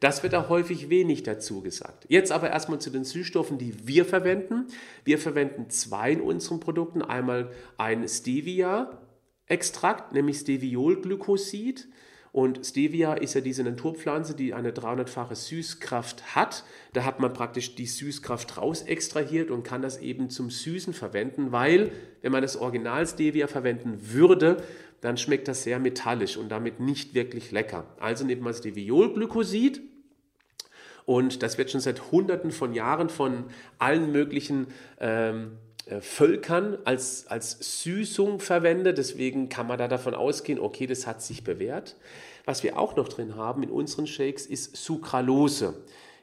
das 0.00 0.22
wird 0.22 0.34
da 0.34 0.48
häufig 0.48 0.90
wenig 0.90 1.22
dazu 1.22 1.62
gesagt. 1.62 2.04
Jetzt 2.08 2.32
aber 2.32 2.50
erstmal 2.50 2.80
zu 2.80 2.90
den 2.90 3.04
Süßstoffen, 3.04 3.56
die 3.58 3.86
wir 3.86 4.04
verwenden. 4.04 4.66
Wir 5.04 5.18
verwenden 5.18 5.70
zwei 5.70 6.10
in 6.12 6.20
unseren 6.20 6.58
Produkten. 6.60 7.00
Einmal 7.00 7.50
ein 7.78 8.06
Stevia-Extrakt, 8.06 10.12
nämlich 10.12 10.40
Steviolglycosid. 10.40 11.88
Und 12.34 12.66
Stevia 12.66 13.14
ist 13.14 13.34
ja 13.34 13.40
diese 13.40 13.62
Naturpflanze, 13.62 14.34
die 14.34 14.54
eine 14.54 14.72
300-fache 14.72 15.36
Süßkraft 15.36 16.34
hat. 16.34 16.64
Da 16.92 17.04
hat 17.04 17.20
man 17.20 17.32
praktisch 17.32 17.76
die 17.76 17.86
Süßkraft 17.86 18.58
raus 18.58 18.82
extrahiert 18.82 19.52
und 19.52 19.62
kann 19.62 19.82
das 19.82 19.98
eben 19.98 20.30
zum 20.30 20.50
Süßen 20.50 20.94
verwenden, 20.94 21.52
weil 21.52 21.92
wenn 22.22 22.32
man 22.32 22.42
das 22.42 22.56
Original 22.56 23.06
Stevia 23.06 23.46
verwenden 23.46 23.98
würde, 24.12 24.56
dann 25.00 25.16
schmeckt 25.16 25.46
das 25.46 25.62
sehr 25.62 25.78
metallisch 25.78 26.36
und 26.36 26.48
damit 26.48 26.80
nicht 26.80 27.14
wirklich 27.14 27.52
lecker. 27.52 27.86
Also 28.00 28.24
nimmt 28.24 28.42
man 28.42 28.52
Steviolglycosid 28.52 29.80
und 31.04 31.40
das 31.40 31.56
wird 31.56 31.70
schon 31.70 31.80
seit 31.80 32.10
Hunderten 32.10 32.50
von 32.50 32.74
Jahren 32.74 33.10
von 33.10 33.44
allen 33.78 34.10
möglichen 34.10 34.66
ähm, 34.98 35.52
äh, 35.52 35.63
Völkern 36.00 36.78
als, 36.84 37.26
als 37.26 37.82
Süßung 37.82 38.40
verwendet. 38.40 38.98
Deswegen 38.98 39.48
kann 39.48 39.66
man 39.66 39.78
da 39.78 39.88
davon 39.88 40.14
ausgehen, 40.14 40.58
okay, 40.58 40.86
das 40.86 41.06
hat 41.06 41.22
sich 41.22 41.44
bewährt. 41.44 41.96
Was 42.44 42.62
wir 42.62 42.78
auch 42.78 42.96
noch 42.96 43.08
drin 43.08 43.36
haben 43.36 43.62
in 43.62 43.70
unseren 43.70 44.06
Shakes 44.06 44.46
ist 44.46 44.76
Sucralose. 44.76 45.74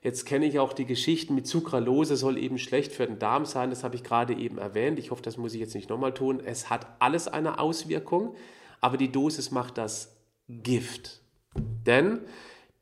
Jetzt 0.04 0.26
kenne 0.26 0.46
ich 0.48 0.58
auch 0.58 0.74
die 0.74 0.86
Geschichten 0.86 1.36
mit 1.36 1.46
Sucralose, 1.46 2.16
soll 2.16 2.38
eben 2.38 2.58
schlecht 2.58 2.92
für 2.92 3.06
den 3.06 3.20
Darm 3.20 3.46
sein. 3.46 3.70
Das 3.70 3.84
habe 3.84 3.96
ich 3.96 4.04
gerade 4.04 4.34
eben 4.34 4.58
erwähnt. 4.58 4.98
Ich 4.98 5.12
hoffe, 5.12 5.22
das 5.22 5.38
muss 5.38 5.54
ich 5.54 5.60
jetzt 5.60 5.76
nicht 5.76 5.90
nochmal 5.90 6.14
tun. 6.14 6.42
Es 6.44 6.72
hat 6.72 6.88
alles 7.00 7.28
eine 7.28 7.60
Auswirkung, 7.60 8.36
aber 8.80 8.98
die 8.98 9.12
Dosis 9.12 9.52
macht 9.52 9.78
das 9.78 10.16
Gift. 10.48 11.22
Denn 11.56 12.22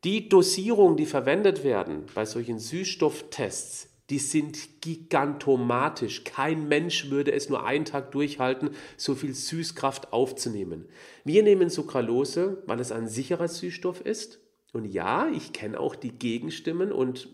die 0.06 0.30
Dosierungen, 0.30 0.96
die 0.96 1.06
verwendet 1.06 1.66
werden 1.66 2.06
bei 2.16 2.24
solchen 2.24 2.58
Süßstofftests, 2.58 3.90
die 4.10 4.20
sind 4.20 4.82
gigantomatisch. 4.82 6.24
Kein 6.24 6.68
Mensch 6.68 7.10
würde 7.10 7.32
es 7.32 7.50
nur 7.50 7.64
einen 7.64 7.86
Tag 7.86 8.12
durchhalten, 8.12 8.72
so 8.98 9.16
viel 9.16 9.34
Süßkraft 9.34 10.14
aufzunehmen. 10.14 10.86
Wir 11.24 11.44
nehmen 11.44 11.70
Sucralose, 11.70 12.64
weil 12.66 12.80
es 12.80 12.92
ein 12.92 13.08
sicherer 13.08 13.48
Süßstoff 13.48 14.02
ist. 14.02 14.40
Und 14.74 14.86
ja, 14.86 15.28
ich 15.30 15.54
kenne 15.54 15.80
auch 15.80 15.96
die 15.96 16.12
Gegenstimmen 16.12 16.92
und 16.92 17.30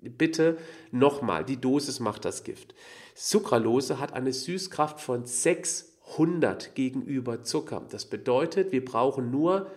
bitte 0.00 0.58
nochmal, 0.90 1.44
die 1.44 1.60
Dosis 1.60 2.00
macht 2.00 2.24
das 2.24 2.44
Gift. 2.44 2.74
Sucralose 3.14 3.98
hat 3.98 4.12
eine 4.12 4.32
Süßkraft 4.32 5.00
von 5.00 5.24
600 5.24 6.74
gegenüber 6.74 7.42
Zucker. 7.42 7.84
Das 7.90 8.06
bedeutet, 8.06 8.72
wir 8.72 8.84
brauchen 8.84 9.30
nur 9.30 9.70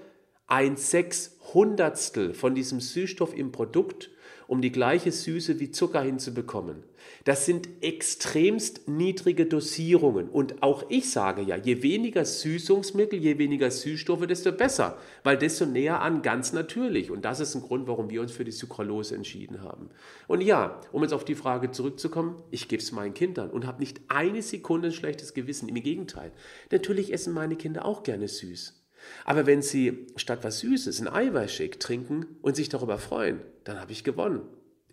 ein 0.48 0.76
Sechshundertstel 0.76 2.34
von 2.34 2.56
diesem 2.56 2.82
Süßstoff 2.82 3.34
im 3.34 3.52
Produkt 3.52 4.12
um 4.48 4.62
die 4.62 4.72
gleiche 4.72 5.12
Süße 5.12 5.60
wie 5.60 5.72
Zucker 5.72 6.02
hinzubekommen. 6.02 6.84
Das 7.24 7.46
sind 7.46 7.70
extremst 7.82 8.88
niedrige 8.88 9.46
Dosierungen. 9.46 10.30
Und 10.30 10.64
auch 10.64 10.86
ich 10.90 11.12
sage 11.12 11.42
ja, 11.42 11.56
je 11.56 11.84
weniger 11.84 12.26
Süßungsmittel, 12.26 13.20
je 13.20 13.38
weniger 13.38 13.70
Süßstoffe, 13.70 14.26
desto 14.28 14.52
besser, 14.52 14.98
weil 15.24 15.38
desto 15.38 15.66
näher 15.66 16.02
an 16.02 16.22
ganz 16.22 16.54
natürlich. 16.54 17.12
Und 17.12 17.26
das 17.26 17.40
ist 17.40 17.56
ein 17.56 17.62
Grund, 17.62 17.88
warum 17.88 18.10
wir 18.10 18.22
uns 18.22 18.32
für 18.32 18.46
die 18.46 18.52
Sucralose 18.52 19.16
entschieden 19.16 19.62
haben. 19.62 19.90
Und 20.28 20.42
ja, 20.42 20.80
um 20.92 21.04
jetzt 21.04 21.14
auf 21.14 21.26
die 21.26 21.36
Frage 21.36 21.72
zurückzukommen, 21.72 22.42
ich 22.50 22.68
gebe 22.68 22.82
es 22.82 22.92
meinen 22.92 23.14
Kindern 23.14 23.50
und 23.52 23.68
habe 23.68 23.80
nicht 23.80 24.02
eine 24.08 24.42
Sekunde 24.42 24.90
ein 24.90 24.94
schlechtes 24.94 25.34
Gewissen. 25.34 25.70
Im 25.70 25.82
Gegenteil. 25.82 26.32
Natürlich 26.72 27.14
essen 27.14 27.34
meine 27.34 27.56
Kinder 27.56 27.86
auch 27.86 28.04
gerne 28.04 28.28
süß. 28.28 28.81
Aber 29.26 29.46
wenn 29.46 29.62
Sie 29.62 30.08
statt 30.16 30.40
was 30.44 30.60
Süßes 30.60 31.00
einen 31.00 31.14
Eiweißshake 31.14 31.80
trinken 31.80 32.26
und 32.42 32.56
sich 32.56 32.70
darüber 32.70 32.98
freuen, 32.98 33.42
dann 33.64 33.80
habe 33.80 33.92
ich 33.92 34.04
gewonnen. 34.04 34.42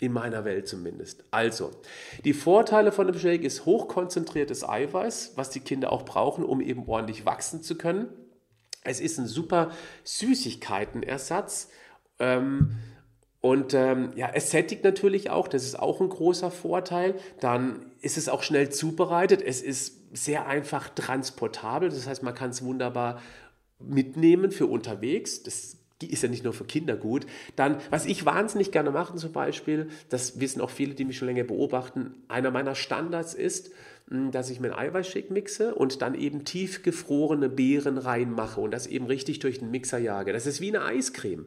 In 0.01 0.12
meiner 0.12 0.44
Welt 0.44 0.68
zumindest. 0.68 1.25
Also, 1.33 1.73
die 2.25 2.33
Vorteile 2.33 2.92
von 2.92 3.09
dem 3.09 3.18
Shake 3.18 3.42
ist 3.42 3.66
hochkonzentriertes 3.66 4.68
Eiweiß, 4.68 5.33
was 5.35 5.51
die 5.51 5.59
Kinder 5.59 5.92
auch 5.92 6.05
brauchen, 6.05 6.44
um 6.44 6.61
eben 6.61 6.87
ordentlich 6.87 7.27
wachsen 7.27 7.64
zu 7.64 7.77
können. 7.77 8.09
Es 8.85 9.01
ist 9.01 9.18
ein 9.18 9.27
super 9.27 9.73
Süßigkeitenersatz. 10.05 11.71
Ähm, 12.21 12.79
und 13.40 13.75
ähm, 13.75 14.12
ja, 14.16 14.31
es 14.35 14.51
sättigt 14.51 14.85
natürlich 14.85 15.31
auch, 15.31 15.49
das 15.49 15.64
ist 15.64 15.79
auch 15.79 16.01
ein 16.01 16.09
großer 16.09 16.51
Vorteil. 16.51 17.14
Dann 17.40 17.87
ist 18.01 18.18
es 18.18 18.29
auch 18.29 18.42
schnell 18.42 18.71
zubereitet. 18.71 19.42
Es 19.42 19.62
ist 19.62 20.16
sehr 20.16 20.47
einfach 20.47 20.88
transportabel. 20.90 21.88
Das 21.88 22.07
heißt, 22.07 22.23
man 22.23 22.35
kann 22.35 22.51
es 22.51 22.64
wunderbar 22.64 23.21
mitnehmen 23.80 24.50
für 24.50 24.66
unterwegs. 24.66 25.42
Das 25.42 25.76
ist 26.02 26.22
ja 26.22 26.28
nicht 26.28 26.44
nur 26.44 26.52
für 26.52 26.64
Kinder 26.64 26.96
gut. 26.96 27.26
Dann, 27.56 27.78
was 27.90 28.06
ich 28.06 28.24
wahnsinnig 28.24 28.70
gerne 28.70 28.90
mache 28.90 29.16
zum 29.16 29.32
Beispiel, 29.32 29.88
das 30.08 30.40
wissen 30.40 30.60
auch 30.60 30.70
viele, 30.70 30.94
die 30.94 31.04
mich 31.04 31.18
schon 31.18 31.26
länger 31.26 31.44
beobachten, 31.44 32.14
einer 32.28 32.50
meiner 32.50 32.74
Standards 32.74 33.34
ist, 33.34 33.72
hm, 34.08 34.30
dass 34.30 34.50
ich 34.50 34.60
mir 34.60 34.68
einen 34.76 34.90
Eiweißshake 34.90 35.32
mixe 35.32 35.74
und 35.74 36.02
dann 36.02 36.14
eben 36.14 36.44
tiefgefrorene 36.44 37.48
Beeren 37.48 37.98
reinmache 37.98 38.60
und 38.60 38.70
das 38.70 38.86
eben 38.86 39.06
richtig 39.06 39.40
durch 39.40 39.58
den 39.58 39.70
Mixer 39.70 39.98
jage. 39.98 40.32
Das 40.32 40.46
ist 40.46 40.60
wie 40.60 40.68
eine 40.68 40.84
Eiscreme. 40.84 41.46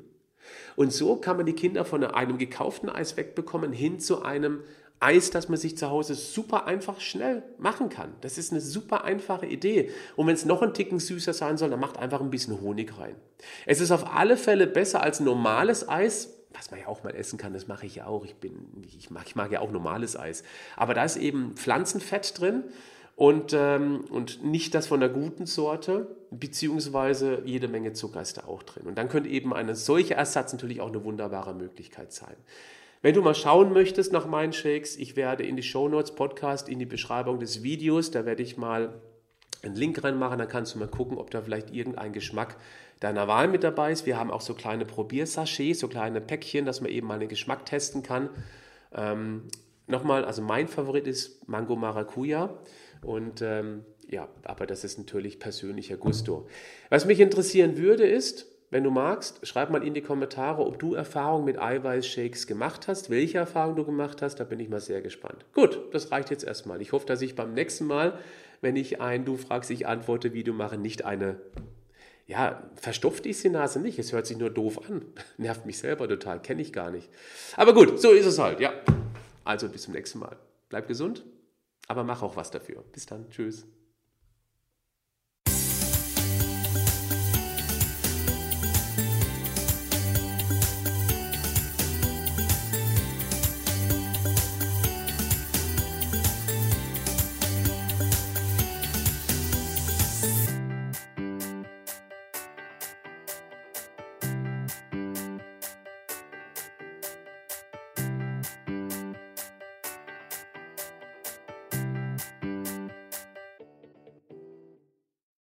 Und 0.75 0.91
so 0.91 1.15
kann 1.15 1.37
man 1.37 1.45
die 1.45 1.53
Kinder 1.53 1.85
von 1.85 2.03
einem 2.03 2.37
gekauften 2.37 2.89
Eis 2.89 3.15
wegbekommen 3.17 3.71
hin 3.71 3.99
zu 3.99 4.23
einem 4.23 4.61
Eis, 5.01 5.31
das 5.31 5.49
man 5.49 5.57
sich 5.57 5.77
zu 5.77 5.89
Hause 5.89 6.13
super 6.13 6.67
einfach 6.67 6.99
schnell 6.99 7.41
machen 7.57 7.89
kann. 7.89 8.13
Das 8.21 8.37
ist 8.37 8.51
eine 8.51 8.61
super 8.61 9.03
einfache 9.03 9.47
Idee. 9.47 9.89
Und 10.15 10.27
wenn 10.27 10.35
es 10.35 10.45
noch 10.45 10.61
ein 10.61 10.73
Ticken 10.73 10.99
süßer 10.99 11.33
sein 11.33 11.57
soll, 11.57 11.71
dann 11.71 11.79
macht 11.79 11.97
einfach 11.97 12.21
ein 12.21 12.29
bisschen 12.29 12.61
Honig 12.61 12.97
rein. 12.99 13.15
Es 13.65 13.81
ist 13.81 13.91
auf 13.91 14.15
alle 14.15 14.37
Fälle 14.37 14.67
besser 14.67 15.01
als 15.01 15.19
normales 15.19 15.89
Eis, 15.89 16.37
was 16.53 16.69
man 16.69 16.79
ja 16.79 16.87
auch 16.87 17.03
mal 17.03 17.15
essen 17.15 17.39
kann, 17.39 17.53
das 17.53 17.67
mache 17.67 17.85
ich 17.85 17.95
ja 17.95 18.05
auch. 18.05 18.25
Ich, 18.25 18.35
bin, 18.35 18.83
ich, 18.85 19.09
mag, 19.09 19.23
ich 19.25 19.35
mag 19.35 19.51
ja 19.51 19.61
auch 19.61 19.71
normales 19.71 20.17
Eis. 20.17 20.43
Aber 20.75 20.93
da 20.93 21.03
ist 21.03 21.17
eben 21.17 21.55
Pflanzenfett 21.55 22.39
drin 22.39 22.65
und, 23.15 23.53
ähm, 23.53 24.05
und 24.09 24.43
nicht 24.43 24.75
das 24.75 24.87
von 24.87 24.99
der 24.99 25.09
guten 25.09 25.45
Sorte, 25.45 26.15
beziehungsweise 26.29 27.41
jede 27.45 27.67
Menge 27.67 27.93
Zucker 27.93 28.21
ist 28.21 28.37
da 28.37 28.43
auch 28.43 28.63
drin. 28.63 28.83
Und 28.85 28.97
dann 28.97 29.09
könnte 29.09 29.29
eben 29.29 29.53
ein 29.53 29.73
solcher 29.75 30.15
Ersatz 30.15 30.51
natürlich 30.53 30.81
auch 30.81 30.89
eine 30.89 31.03
wunderbare 31.03 31.53
Möglichkeit 31.53 32.13
sein. 32.13 32.35
Wenn 33.03 33.15
du 33.15 33.23
mal 33.23 33.33
schauen 33.33 33.73
möchtest 33.73 34.13
nach 34.13 34.27
meinen 34.27 34.53
Shakes, 34.53 34.95
ich 34.95 35.15
werde 35.15 35.43
in 35.43 35.55
die 35.55 35.63
Show 35.63 35.89
Notes 35.89 36.13
Podcast, 36.13 36.69
in 36.69 36.77
die 36.77 36.85
Beschreibung 36.85 37.39
des 37.39 37.63
Videos, 37.63 38.11
da 38.11 38.25
werde 38.27 38.43
ich 38.43 38.57
mal 38.57 39.01
einen 39.63 39.75
Link 39.75 40.03
reinmachen, 40.03 40.37
dann 40.37 40.47
kannst 40.47 40.75
du 40.75 40.79
mal 40.79 40.87
gucken, 40.87 41.17
ob 41.17 41.31
da 41.31 41.41
vielleicht 41.41 41.73
irgendein 41.73 42.13
Geschmack 42.13 42.57
deiner 42.99 43.27
Wahl 43.27 43.47
mit 43.47 43.63
dabei 43.63 43.91
ist. 43.91 44.05
Wir 44.05 44.19
haben 44.19 44.29
auch 44.29 44.41
so 44.41 44.53
kleine 44.53 44.85
Probiersachets, 44.85 45.79
so 45.79 45.87
kleine 45.87 46.21
Päckchen, 46.21 46.65
dass 46.65 46.81
man 46.81 46.91
eben 46.91 47.07
mal 47.07 47.17
den 47.17 47.29
Geschmack 47.29 47.65
testen 47.65 48.03
kann. 48.03 48.29
Ähm, 48.93 49.47
nochmal, 49.87 50.23
also 50.23 50.43
mein 50.43 50.67
Favorit 50.67 51.07
ist 51.07 51.47
Mango 51.49 51.75
Maracuja 51.75 52.55
und 53.01 53.41
ähm, 53.41 53.83
ja, 54.07 54.27
aber 54.43 54.67
das 54.67 54.83
ist 54.83 54.99
natürlich 54.99 55.39
persönlicher 55.39 55.97
Gusto. 55.97 56.47
Was 56.89 57.05
mich 57.05 57.19
interessieren 57.19 57.77
würde 57.77 58.05
ist, 58.05 58.50
wenn 58.71 58.83
du 58.83 58.89
magst, 58.89 59.45
schreib 59.45 59.69
mal 59.69 59.85
in 59.85 59.93
die 59.93 60.01
Kommentare, 60.01 60.65
ob 60.65 60.79
du 60.79 60.93
Erfahrungen 60.93 61.45
mit 61.45 61.59
Eiweißshakes 61.59 62.47
gemacht 62.47 62.87
hast, 62.87 63.09
welche 63.09 63.37
Erfahrungen 63.37 63.75
du 63.75 63.85
gemacht 63.85 64.21
hast, 64.21 64.39
da 64.39 64.45
bin 64.45 64.59
ich 64.59 64.69
mal 64.69 64.79
sehr 64.79 65.01
gespannt. 65.01 65.45
Gut, 65.53 65.79
das 65.91 66.11
reicht 66.11 66.31
jetzt 66.31 66.45
erstmal. 66.45 66.81
Ich 66.81 66.93
hoffe, 66.93 67.05
dass 67.05 67.21
ich 67.21 67.35
beim 67.35 67.53
nächsten 67.53 67.85
Mal, 67.85 68.17
wenn 68.61 68.77
ich 68.77 69.01
ein 69.01 69.25
Du 69.25 69.37
fragst, 69.37 69.69
ich 69.71 69.87
antworte 69.87 70.33
Video 70.33 70.53
mache, 70.53 70.77
nicht 70.77 71.05
eine 71.05 71.39
ja, 72.27 72.63
verstopft 72.75 73.25
ist 73.25 73.43
die 73.43 73.49
Nase 73.49 73.81
nicht. 73.81 73.99
Es 73.99 74.13
hört 74.13 74.25
sich 74.25 74.37
nur 74.37 74.49
doof 74.49 74.89
an. 74.89 75.01
Nervt 75.37 75.65
mich 75.65 75.79
selber 75.79 76.07
total, 76.07 76.41
kenne 76.41 76.61
ich 76.61 76.71
gar 76.71 76.89
nicht. 76.89 77.09
Aber 77.57 77.73
gut, 77.73 77.99
so 77.99 78.11
ist 78.11 78.25
es 78.25 78.39
halt, 78.39 78.61
ja. 78.61 78.71
Also 79.43 79.67
bis 79.67 79.81
zum 79.83 79.93
nächsten 79.93 80.19
Mal. 80.19 80.37
Bleib 80.69 80.87
gesund, 80.87 81.25
aber 81.87 82.05
mach 82.05 82.21
auch 82.21 82.37
was 82.37 82.49
dafür. 82.49 82.85
Bis 82.93 83.05
dann. 83.05 83.29
Tschüss. 83.31 83.67